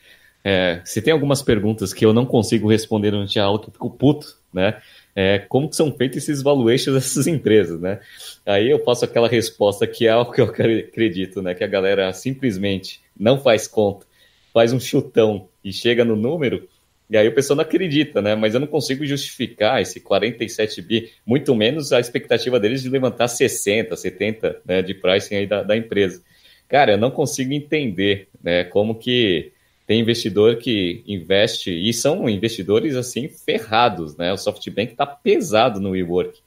[0.48, 3.72] É, se tem algumas perguntas que eu não consigo responder durante a aula, que eu
[3.72, 4.80] fico puto, né?
[5.12, 7.98] É, como são feitos esses valuations dessas empresas, né?
[8.46, 11.52] Aí eu faço aquela resposta que é algo que eu acredito, né?
[11.52, 14.06] Que a galera simplesmente não faz conta,
[14.54, 16.68] faz um chutão e chega no número,
[17.10, 18.36] e aí o pessoal não acredita, né?
[18.36, 23.26] Mas eu não consigo justificar esse 47 bi, muito menos a expectativa deles de levantar
[23.26, 26.22] 60, 70 né, de pricing aí da, da empresa.
[26.68, 29.55] Cara, eu não consigo entender né, como que
[29.86, 34.32] tem investidor que investe, e são investidores assim ferrados, né?
[34.32, 36.40] O SoftBank está pesado no WeWork,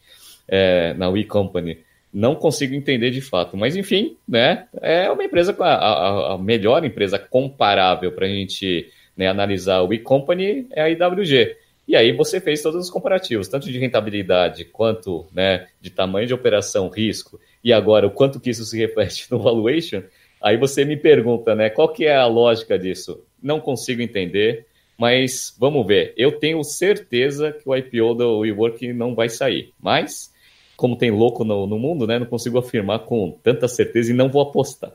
[0.47, 1.80] é, na WeCompany.
[2.13, 4.67] Não consigo entender de fato, mas enfim, né?
[4.82, 9.88] É uma empresa, a, a, a melhor empresa comparável para a gente né, analisar o
[9.88, 11.56] WeCompany é a IWG.
[11.88, 16.34] E aí você fez todos os comparativos, tanto de rentabilidade quanto né, de tamanho de
[16.34, 20.04] operação, risco, e agora o quanto que isso se reflete no valuation.
[20.41, 23.25] Aí você me pergunta, né, qual que é a lógica disso?
[23.41, 24.65] Não consigo entender,
[24.97, 26.13] mas vamos ver.
[26.17, 30.34] Eu tenho certeza que o IPO do WeWork não vai sair, mas
[30.80, 34.30] como tem louco no, no mundo, né, não consigo afirmar com tanta certeza e não
[34.30, 34.93] vou apostar.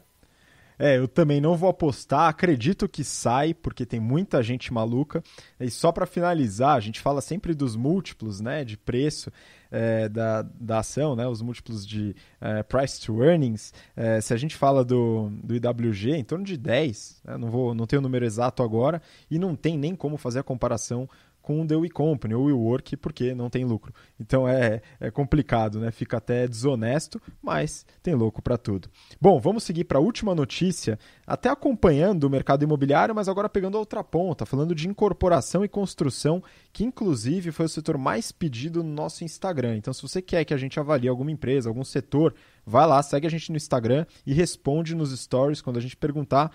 [0.78, 5.22] É, eu também não vou apostar, acredito que sai, porque tem muita gente maluca.
[5.58, 9.30] E só para finalizar, a gente fala sempre dos múltiplos né, de preço
[9.70, 13.72] é, da, da ação, né, os múltiplos de é, price to earnings.
[13.96, 17.74] É, se a gente fala do, do IWG, em torno de 10, né, não, vou,
[17.74, 21.08] não tenho o número exato agora, e não tem nem como fazer a comparação
[21.44, 23.92] com o The We Company ou WeWork porque não tem lucro.
[24.18, 25.90] Então é, é complicado, né?
[25.90, 28.88] Fica até desonesto, mas tem louco para tudo.
[29.20, 33.78] Bom, vamos seguir para a última notícia, até acompanhando o mercado imobiliário, mas agora pegando
[33.78, 38.90] outra ponta, falando de incorporação e construção, que inclusive foi o setor mais pedido no
[38.90, 39.76] nosso Instagram.
[39.76, 43.26] Então, se você quer que a gente avalie alguma empresa, algum setor, vai lá, segue
[43.26, 46.50] a gente no Instagram e responde nos stories quando a gente perguntar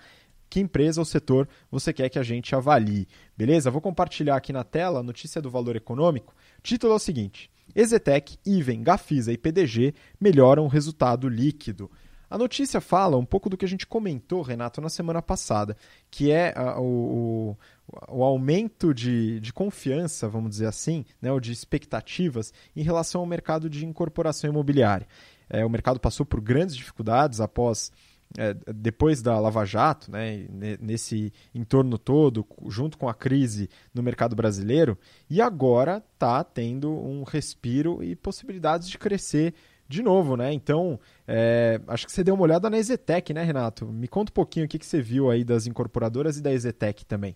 [0.50, 3.06] que empresa ou setor você quer que a gente avalie.
[3.38, 3.70] Beleza?
[3.70, 6.34] Vou compartilhar aqui na tela a notícia do valor econômico.
[6.58, 11.88] O título é o seguinte: Ezetec, Iven, Gafisa e PDG melhoram o resultado líquido.
[12.28, 15.76] A notícia fala um pouco do que a gente comentou, Renato, na semana passada,
[16.08, 17.56] que é uh, o,
[18.08, 23.26] o, aumento de, de confiança, vamos dizer assim, né, ou de expectativas em relação ao
[23.26, 25.08] mercado de incorporação imobiliária.
[25.48, 27.90] É, o mercado passou por grandes dificuldades após
[28.38, 30.46] é, depois da Lava Jato, né,
[30.80, 34.96] nesse entorno todo, junto com a crise no mercado brasileiro,
[35.28, 39.54] e agora está tendo um respiro e possibilidades de crescer
[39.88, 40.52] de novo, né?
[40.52, 43.86] Então, é, acho que você deu uma olhada na Ezetec, né, Renato?
[43.86, 47.04] Me conta um pouquinho o que, que você viu aí das incorporadoras e da Ezetec
[47.04, 47.34] também.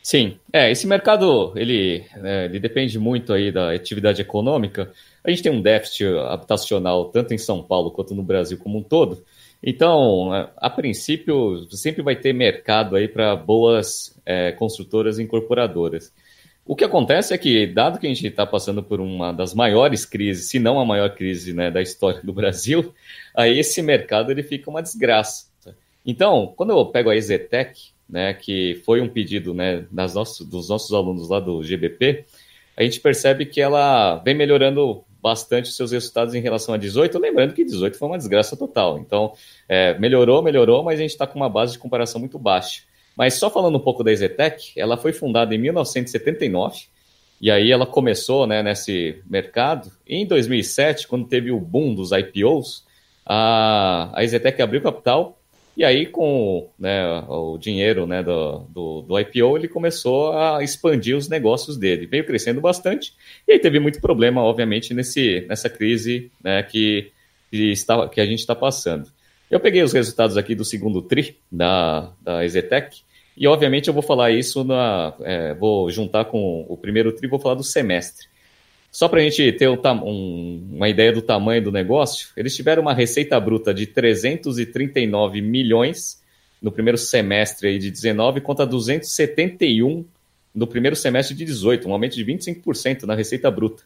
[0.00, 4.92] Sim, é, esse mercado ele, é, ele depende muito aí da atividade econômica.
[5.24, 8.82] A gente tem um déficit habitacional tanto em São Paulo quanto no Brasil como um
[8.82, 9.24] todo.
[9.62, 16.12] Então, a princípio, sempre vai ter mercado aí para boas é, construtoras incorporadoras.
[16.64, 20.04] O que acontece é que, dado que a gente está passando por uma das maiores
[20.04, 22.94] crises, se não a maior crise né, da história do Brasil,
[23.34, 25.48] aí esse mercado ele fica uma desgraça.
[26.04, 30.68] Então, quando eu pego a Exetec, né, que foi um pedido né, das nossos, dos
[30.68, 32.24] nossos alunos lá do GBP,
[32.76, 37.18] a gente percebe que ela vem melhorando bastante os seus resultados em relação a 18,
[37.18, 38.98] lembrando que 18 foi uma desgraça total.
[38.98, 39.32] Então,
[39.68, 42.82] é, melhorou, melhorou, mas a gente está com uma base de comparação muito baixa.
[43.16, 46.86] Mas só falando um pouco da Ezetec, ela foi fundada em 1979,
[47.40, 49.90] e aí ela começou né, nesse mercado.
[50.06, 52.84] Em 2007, quando teve o boom dos IPOs,
[53.24, 55.37] a, a abriu capital
[55.78, 61.16] E aí, com né, o dinheiro né, do, do, do, IPO, ele começou a expandir
[61.16, 62.04] os negócios dele.
[62.04, 63.14] Veio crescendo bastante
[63.46, 67.12] e aí teve muito problema, obviamente, nesse, nessa crise né, que,
[67.48, 69.08] que, está, que a gente está passando.
[69.48, 72.44] Eu peguei os resultados aqui do segundo TRI da, da
[73.36, 77.38] e, obviamente, eu vou falar isso, na, é, vou juntar com o primeiro TRI, vou
[77.38, 78.26] falar do semestre.
[78.90, 82.94] Só para a gente ter um, uma ideia do tamanho do negócio, eles tiveram uma
[82.94, 86.22] receita bruta de 339 milhões
[86.60, 90.04] no primeiro semestre de 19 contra 271
[90.54, 93.82] no primeiro semestre de 18, um aumento de 25% na receita bruta.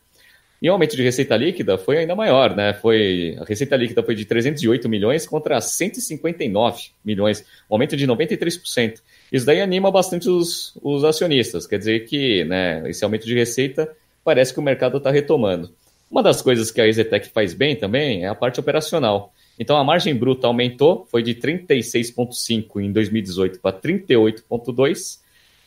[0.63, 2.73] E o aumento de receita líquida foi ainda maior, né?
[2.73, 9.01] Foi, a receita líquida foi de 308 milhões contra 159 milhões, um aumento de 93%.
[9.33, 13.91] Isso daí anima bastante os, os acionistas, quer dizer que né, esse aumento de receita
[14.25, 15.71] parece que o mercado está retomando.
[16.11, 19.33] Uma das coisas que a EasyTech faz bem também é a parte operacional.
[19.59, 25.21] Então a margem bruta aumentou, foi de 36,5 em 2018 para 38,2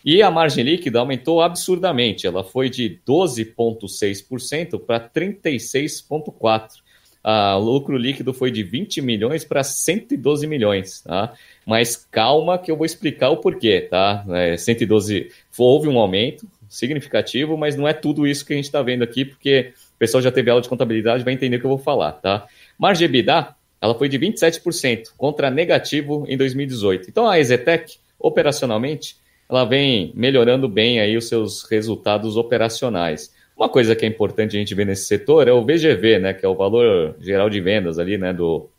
[0.05, 6.85] e a margem líquida aumentou absurdamente, ela foi de 12,6% para 36,4%.
[7.25, 11.33] O lucro líquido foi de 20 milhões para 112 milhões, tá?
[11.65, 14.23] Mas calma que eu vou explicar o porquê, tá?
[14.29, 18.81] É, 112 houve um aumento, significativo, mas não é tudo isso que a gente está
[18.81, 21.69] vendo aqui, porque o pessoal já teve aula de contabilidade vai entender o que eu
[21.69, 22.47] vou falar, tá?
[22.77, 27.09] Margem EBITDA, ela foi de 27% contra negativo em 2018.
[27.09, 29.15] Então a Exetec, operacionalmente,
[29.49, 33.33] ela vem melhorando bem aí os seus resultados operacionais.
[33.55, 36.45] Uma coisa que é importante a gente ver nesse setor é o VGV, né, que
[36.45, 38.69] é o valor geral de vendas ali, né, do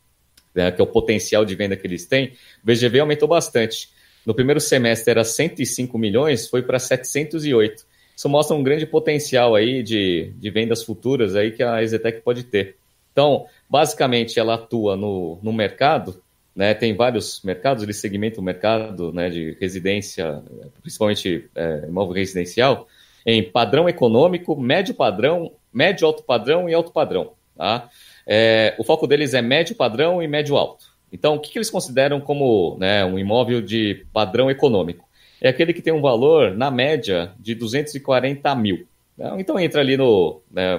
[0.53, 2.33] né, que é o potencial de venda que eles têm.
[2.63, 3.89] O VGV aumentou bastante.
[4.27, 7.85] No primeiro semestre era 105 milhões, foi para 708.
[8.13, 12.43] Isso mostra um grande potencial aí de, de vendas futuras aí que a Exetec pode
[12.43, 12.75] ter.
[13.13, 16.21] Então, basicamente, ela atua no, no mercado,
[16.53, 20.43] né, tem vários mercados, ele segmenta o mercado né, de residência,
[20.81, 22.85] principalmente é, imóvel residencial,
[23.25, 27.31] em padrão econômico, médio padrão, médio alto padrão e alto padrão.
[27.55, 27.89] Tá?
[28.27, 30.86] É, o foco deles é médio padrão e médio alto.
[31.11, 35.07] Então, o que, que eles consideram como né, um imóvel de padrão econômico?
[35.41, 38.87] É aquele que tem um valor, na média, de 240 mil.
[39.17, 39.31] Né?
[39.37, 40.77] Então, entra ali no né,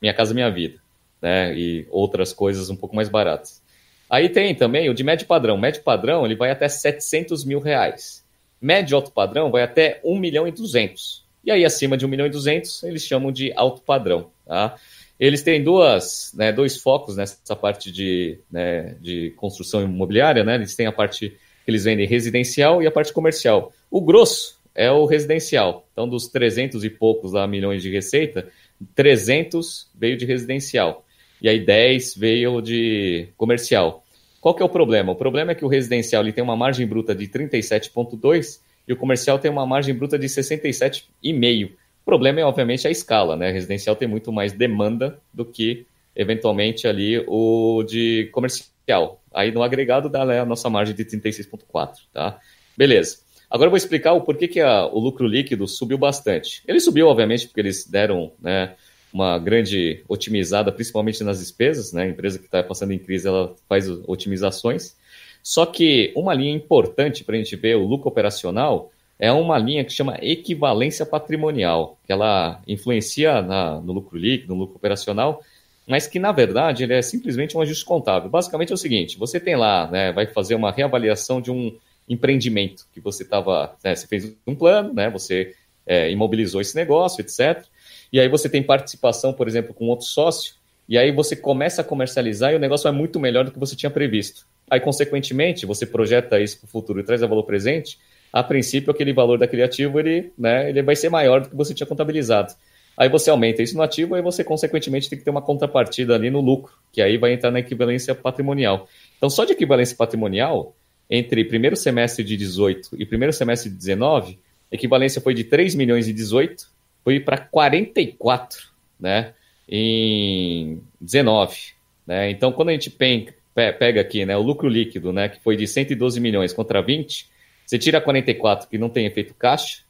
[0.00, 0.78] Minha Casa Minha Vida
[1.20, 3.62] né, e outras coisas um pouco mais baratas.
[4.08, 5.58] Aí tem também o de médio padrão.
[5.58, 8.24] Médio padrão ele vai até 700 mil reais.
[8.60, 11.26] Médio alto padrão vai até 1 milhão e 200.
[11.44, 14.30] E aí, acima de 1 milhão e 200, eles chamam de alto padrão.
[14.46, 14.76] Tá?
[15.18, 20.54] Eles têm duas, né, dois focos nessa parte de, né, de construção imobiliária, né?
[20.54, 23.72] Eles têm a parte que eles vendem residencial e a parte comercial.
[23.90, 25.86] O grosso é o residencial.
[25.92, 28.48] Então, dos 300 e poucos lá, milhões de receita,
[28.94, 31.04] 300 veio de residencial.
[31.42, 34.04] E aí 10 veio de comercial.
[34.40, 35.12] Qual que é o problema?
[35.12, 38.96] O problema é que o residencial ele tem uma margem bruta de 37,2 e o
[38.96, 41.72] comercial tem uma margem bruta de 67,5
[42.08, 43.50] problema é, obviamente, a escala, né?
[43.50, 45.84] Residencial tem muito mais demanda do que,
[46.16, 49.20] eventualmente, ali o de comercial.
[49.30, 52.40] Aí, no agregado, dá né, a nossa margem de 36,4, tá?
[52.74, 53.18] Beleza.
[53.50, 56.62] Agora eu vou explicar o porquê que a, o lucro líquido subiu bastante.
[56.66, 58.74] Ele subiu, obviamente, porque eles deram né,
[59.12, 62.04] uma grande otimizada, principalmente nas despesas, né?
[62.04, 64.96] A empresa que está passando em crise, ela faz otimizações.
[65.42, 69.84] Só que uma linha importante para a gente ver o lucro operacional é uma linha
[69.84, 75.42] que chama equivalência patrimonial, que ela influencia na, no lucro líquido, no lucro operacional,
[75.86, 78.30] mas que na verdade ele é simplesmente um ajuste contábil.
[78.30, 81.76] Basicamente é o seguinte: você tem lá, né, vai fazer uma reavaliação de um
[82.08, 85.54] empreendimento que você estava, né, você fez um plano, né, você
[85.86, 87.64] é, imobilizou esse negócio, etc.
[88.12, 90.54] E aí você tem participação, por exemplo, com outro sócio,
[90.88, 93.76] e aí você começa a comercializar e o negócio é muito melhor do que você
[93.76, 94.46] tinha previsto.
[94.70, 97.98] Aí, consequentemente, você projeta isso para o futuro e traz a valor presente,
[98.32, 101.74] a princípio aquele valor daquele ativo ele, né, ele vai ser maior do que você
[101.74, 102.52] tinha contabilizado.
[102.96, 106.30] Aí você aumenta isso no ativo e você, consequentemente, tem que ter uma contrapartida ali
[106.30, 108.88] no lucro, que aí vai entrar na equivalência patrimonial.
[109.16, 110.74] Então, só de equivalência patrimonial,
[111.08, 114.38] entre primeiro semestre de 18 e primeiro semestre de 19,
[114.70, 116.68] a equivalência foi de 3 milhões e 18,
[117.04, 118.68] foi para 44,
[118.98, 119.32] né,
[119.68, 121.56] em 19.
[122.04, 122.30] Né?
[122.30, 126.20] Então, quando a gente pega aqui né, o lucro líquido, né, que foi de 112
[126.20, 127.28] milhões contra 20,
[127.68, 129.82] você tira 44, que não tem efeito caixa,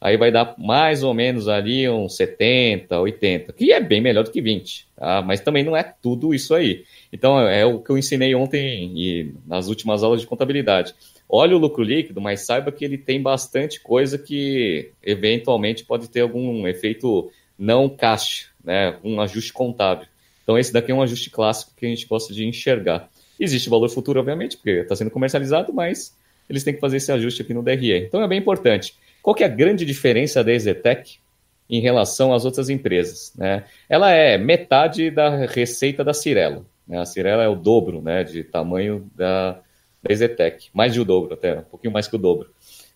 [0.00, 4.30] aí vai dar mais ou menos ali uns 70, 80, que é bem melhor do
[4.30, 5.20] que 20, tá?
[5.20, 6.84] mas também não é tudo isso aí.
[7.12, 10.94] Então é o que eu ensinei ontem e nas últimas aulas de contabilidade.
[11.28, 16.22] Olhe o lucro líquido, mas saiba que ele tem bastante coisa que eventualmente pode ter
[16.22, 18.96] algum efeito não caixa, né?
[19.04, 20.06] um ajuste contábil.
[20.42, 23.10] Então esse daqui é um ajuste clássico que a gente gosta de enxergar.
[23.38, 26.16] Existe valor futuro, obviamente, porque está sendo comercializado, mas
[26.48, 27.96] eles têm que fazer esse ajuste aqui no DRE.
[27.96, 28.94] Então é bem importante.
[29.22, 31.18] Qual que é a grande diferença da EZTEC
[31.68, 33.32] em relação às outras empresas?
[33.36, 33.64] Né?
[33.88, 36.64] Ela é metade da receita da Cirela.
[36.86, 36.98] Né?
[36.98, 39.60] A Cirela é o dobro né, de tamanho da,
[40.02, 42.50] da EZTEC, mais de o dobro até, um pouquinho mais que o dobro.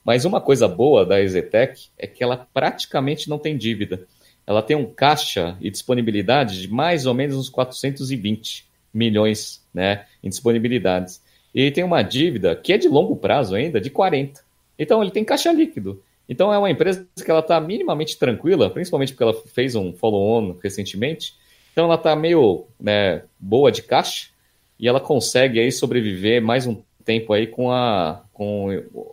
[0.04, 4.06] Mas uma coisa boa da EZTEC é que ela praticamente não tem dívida.
[4.46, 10.28] Ela tem um caixa e disponibilidade de mais ou menos uns 420 milhões né, em
[10.28, 11.22] disponibilidades.
[11.54, 14.40] E tem uma dívida que é de longo prazo ainda, de 40.
[14.78, 16.02] Então ele tem caixa líquido.
[16.28, 20.56] Então é uma empresa que ela está minimamente tranquila, principalmente porque ela fez um follow-on
[20.62, 21.34] recentemente.
[21.72, 24.28] Então ela está meio né, boa de caixa
[24.78, 28.68] e ela consegue aí sobreviver mais um tempo aí com a, com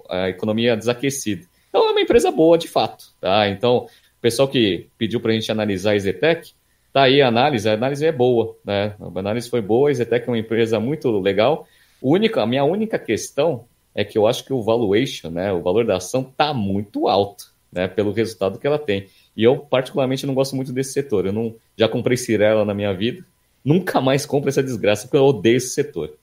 [0.09, 1.45] a economia desaquecida.
[1.69, 3.49] Então é uma empresa boa de fato, tá?
[3.49, 6.51] Então o pessoal que pediu para a gente analisar a Ezetec,
[6.93, 8.95] tá aí a análise, a análise é boa, né?
[8.99, 11.67] A análise foi boa, a Ezetec é uma empresa muito legal.
[12.01, 15.85] Única, a minha única questão é que eu acho que o valuation, né, o valor
[15.85, 19.07] da ação tá muito alto, né, pelo resultado que ela tem.
[19.35, 21.25] E eu particularmente não gosto muito desse setor.
[21.25, 23.25] Eu não já comprei Cirela na minha vida,
[23.63, 26.13] nunca mais compro essa desgraça porque eu odeio esse setor.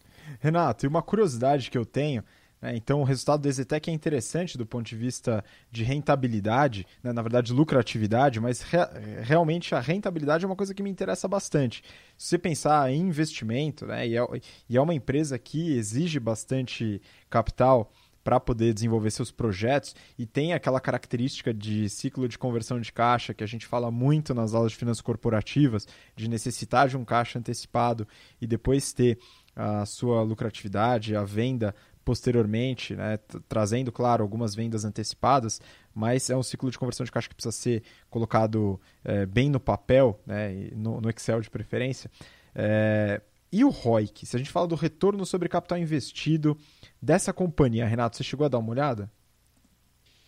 [0.40, 2.22] Renato, e uma curiosidade que eu tenho
[2.64, 2.74] né?
[2.74, 7.12] Então, o resultado do Exetec é interessante do ponto de vista de rentabilidade, né?
[7.12, 8.78] na verdade, lucratividade, mas re
[9.22, 11.82] realmente a rentabilidade é uma coisa que me interessa bastante.
[12.16, 14.08] Se você pensar em investimento, né?
[14.08, 14.26] e, é,
[14.66, 17.92] e é uma empresa que exige bastante capital
[18.22, 23.34] para poder desenvolver seus projetos e tem aquela característica de ciclo de conversão de caixa
[23.34, 25.86] que a gente fala muito nas aulas de finanças corporativas,
[26.16, 28.08] de necessitar de um caixa antecipado
[28.40, 29.18] e depois ter
[29.54, 31.74] a sua lucratividade, a venda
[32.05, 35.61] posteriormente, né, trazendo, claro, algumas vendas antecipadas,
[35.94, 39.59] mas é um ciclo de conversão de caixa que precisa ser colocado é, bem no
[39.59, 42.11] papel, né, no, no Excel de preferência.
[42.55, 44.26] É, e o ROIC?
[44.26, 46.59] Se a gente fala do retorno sobre capital investido
[47.00, 49.11] dessa companhia, Renato, você chegou a dar uma olhada?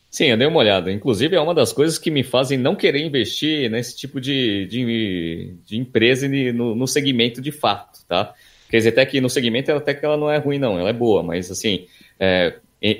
[0.08, 0.90] Sim, eu dei uma olhada.
[0.90, 5.56] Inclusive, é uma das coisas que me fazem não querer investir nesse tipo de, de,
[5.64, 8.32] de empresa no, no segmento de fato, tá?
[8.68, 10.92] Quer dizer, até que no segmento até que ela não é ruim, não, ela é
[10.92, 11.86] boa, mas assim,
[12.18, 12.54] é,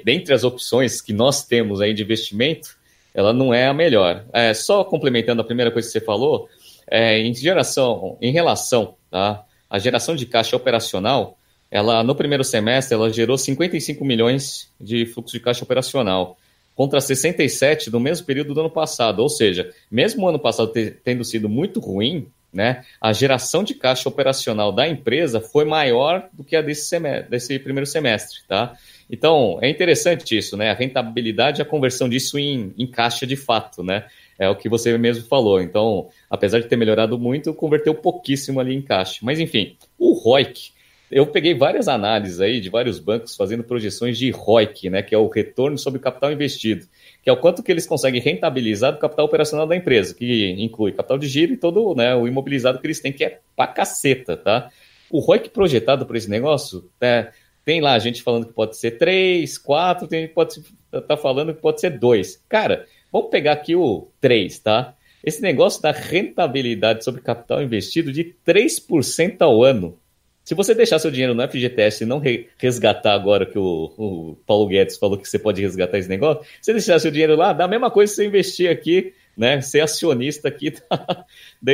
[0.04, 2.76] dentre as opções que nós temos aí de investimento,
[3.14, 4.24] ela não é a melhor.
[4.32, 6.48] É, só complementando a primeira coisa que você falou,
[6.88, 11.38] é, em geração, em relação tá, à geração de caixa operacional,
[11.70, 16.36] ela no primeiro semestre ela gerou 55 milhões de fluxo de caixa operacional
[16.74, 19.20] contra 67 no mesmo período do ano passado.
[19.20, 24.08] Ou seja, mesmo o ano passado tendo sido muito ruim, né, a geração de caixa
[24.08, 28.74] operacional da empresa foi maior do que a desse, semestre, desse primeiro semestre, tá?
[29.10, 30.70] Então, é interessante isso, né?
[30.70, 34.06] A rentabilidade e a conversão disso em, em caixa de fato, né?
[34.38, 35.60] É o que você mesmo falou.
[35.60, 39.20] Então, apesar de ter melhorado muito, converteu pouquíssimo ali em caixa.
[39.22, 40.70] Mas, enfim, o ROIC,
[41.10, 45.18] eu peguei várias análises aí de vários bancos fazendo projeções de ROIC, né, que é
[45.18, 46.86] o retorno sobre o capital investido
[47.26, 50.92] que é o quanto que eles conseguem rentabilizar do capital operacional da empresa, que inclui
[50.92, 54.36] capital de giro e todo né, o imobilizado que eles têm, que é pra caceta,
[54.36, 54.70] tá?
[55.10, 57.32] O ROIC projetado para esse negócio, né,
[57.64, 60.62] tem lá gente falando que pode ser 3, 4, tem pode
[61.08, 62.44] tá falando que pode ser 2.
[62.48, 64.94] Cara, vamos pegar aqui o 3, tá?
[65.24, 69.98] Esse negócio da rentabilidade sobre capital investido de 3% ao ano.
[70.46, 72.22] Se você deixar seu dinheiro no FGTS e não
[72.56, 76.72] resgatar agora que o, o, Paulo Guedes falou que você pode resgatar esse negócio, você
[76.72, 79.60] deixar seu dinheiro lá, dá a mesma coisa que você investir aqui, né?
[79.60, 81.24] Ser acionista aqui da,
[81.60, 81.72] da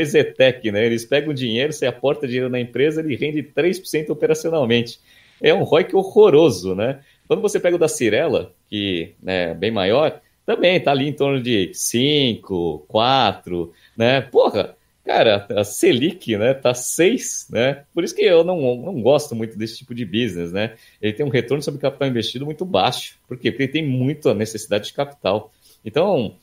[0.73, 0.87] né?
[0.87, 4.99] Eles pegam o dinheiro, você aporta dinheiro na empresa, ele rende 3% operacionalmente.
[5.43, 7.01] É um ROI que horroroso, né?
[7.29, 11.43] Quando você pega o da Cirela, que é bem maior, também tá ali em torno
[11.43, 14.23] de 5, 4, né?
[14.23, 14.75] Porra,
[15.05, 17.85] Cara, a Selic, né, tá 6, né?
[17.93, 20.75] Por isso que eu não, não gosto muito desse tipo de business, né?
[21.01, 23.19] Ele tem um retorno sobre capital investido muito baixo.
[23.27, 23.51] Por quê?
[23.51, 25.53] Porque ele tem muita necessidade de capital.
[25.85, 26.37] Então,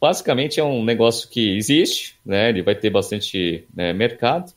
[0.00, 2.48] basicamente é um negócio que existe, né?
[2.48, 4.50] Ele vai ter bastante né, mercado,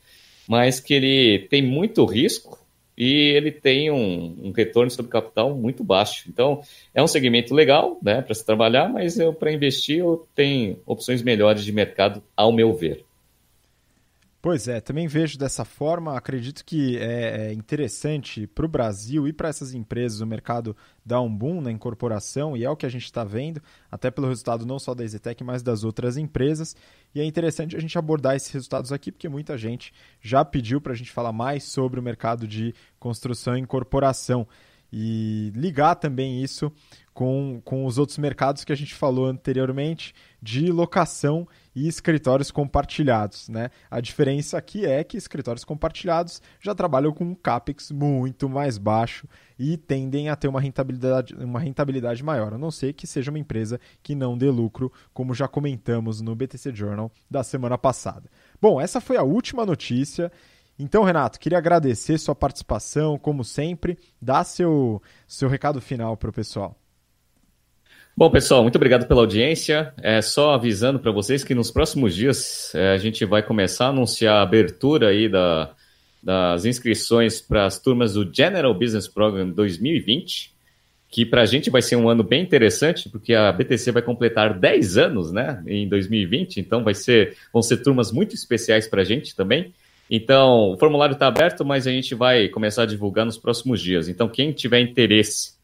[0.47, 2.57] mas que ele tem muito risco
[2.97, 6.29] e ele tem um, um retorno sobre capital muito baixo.
[6.29, 6.61] Então,
[6.93, 11.65] é um segmento legal, né, para se trabalhar, mas para investir eu tenho opções melhores
[11.65, 13.03] de mercado, ao meu ver.
[14.43, 16.17] Pois é, também vejo dessa forma.
[16.17, 20.75] Acredito que é, é interessante para o Brasil e para essas empresas o mercado
[21.05, 24.27] dar um boom na incorporação, e é o que a gente está vendo, até pelo
[24.27, 26.75] resultado não só da EZTEC, mas das outras empresas.
[27.15, 30.91] E é interessante a gente abordar esses resultados aqui, porque muita gente já pediu para
[30.91, 34.45] a gente falar mais sobre o mercado de construção e incorporação.
[34.91, 36.69] E ligar também isso
[37.13, 43.49] com, com os outros mercados que a gente falou anteriormente, de locação e escritórios compartilhados.
[43.49, 43.69] Né?
[43.89, 49.27] A diferença aqui é que escritórios compartilhados já trabalham com um CAPEX muito mais baixo
[49.57, 53.39] e tendem a ter uma rentabilidade, uma rentabilidade maior, a não ser que seja uma
[53.39, 58.29] empresa que não dê lucro, como já comentamos no BTC Journal da semana passada.
[58.61, 60.31] Bom, essa foi a última notícia.
[60.77, 63.97] Então, Renato, queria agradecer sua participação, como sempre.
[64.21, 66.82] Dá seu, seu recado final para o pessoal.
[68.15, 69.91] Bom, pessoal, muito obrigado pela audiência.
[69.99, 73.89] É só avisando para vocês que nos próximos dias é, a gente vai começar a
[73.89, 75.71] anunciar a abertura aí da,
[76.21, 80.53] das inscrições para as turmas do General Business Program 2020,
[81.09, 84.59] que para a gente vai ser um ano bem interessante, porque a BTC vai completar
[84.59, 89.05] 10 anos né, em 2020, então vai ser, vão ser turmas muito especiais para a
[89.05, 89.73] gente também.
[90.07, 94.07] Então, o formulário está aberto, mas a gente vai começar a divulgar nos próximos dias.
[94.07, 95.62] Então, quem tiver interesse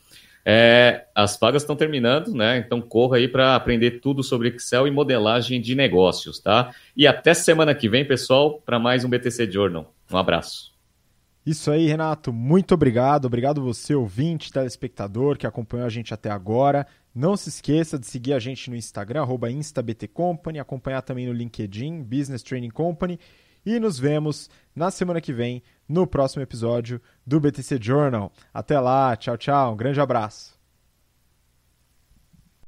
[0.50, 2.58] é, as vagas estão terminando, né?
[2.58, 6.74] Então corra aí para aprender tudo sobre Excel e modelagem de negócios, tá?
[6.96, 9.94] E até semana que vem, pessoal, para mais um BTC Journal.
[10.10, 10.74] Um abraço.
[11.46, 12.32] Isso aí, Renato.
[12.32, 13.26] Muito obrigado.
[13.26, 16.88] Obrigado você, ouvinte, telespectador, que acompanhou a gente até agora.
[17.14, 22.42] Não se esqueça de seguir a gente no Instagram, InstaBTCompany, acompanhar também no LinkedIn, Business
[22.42, 23.20] Training Company.
[23.66, 28.32] E nos vemos na semana que vem no próximo episódio do BTC Journal.
[28.54, 30.57] Até lá, tchau, tchau, um grande abraço.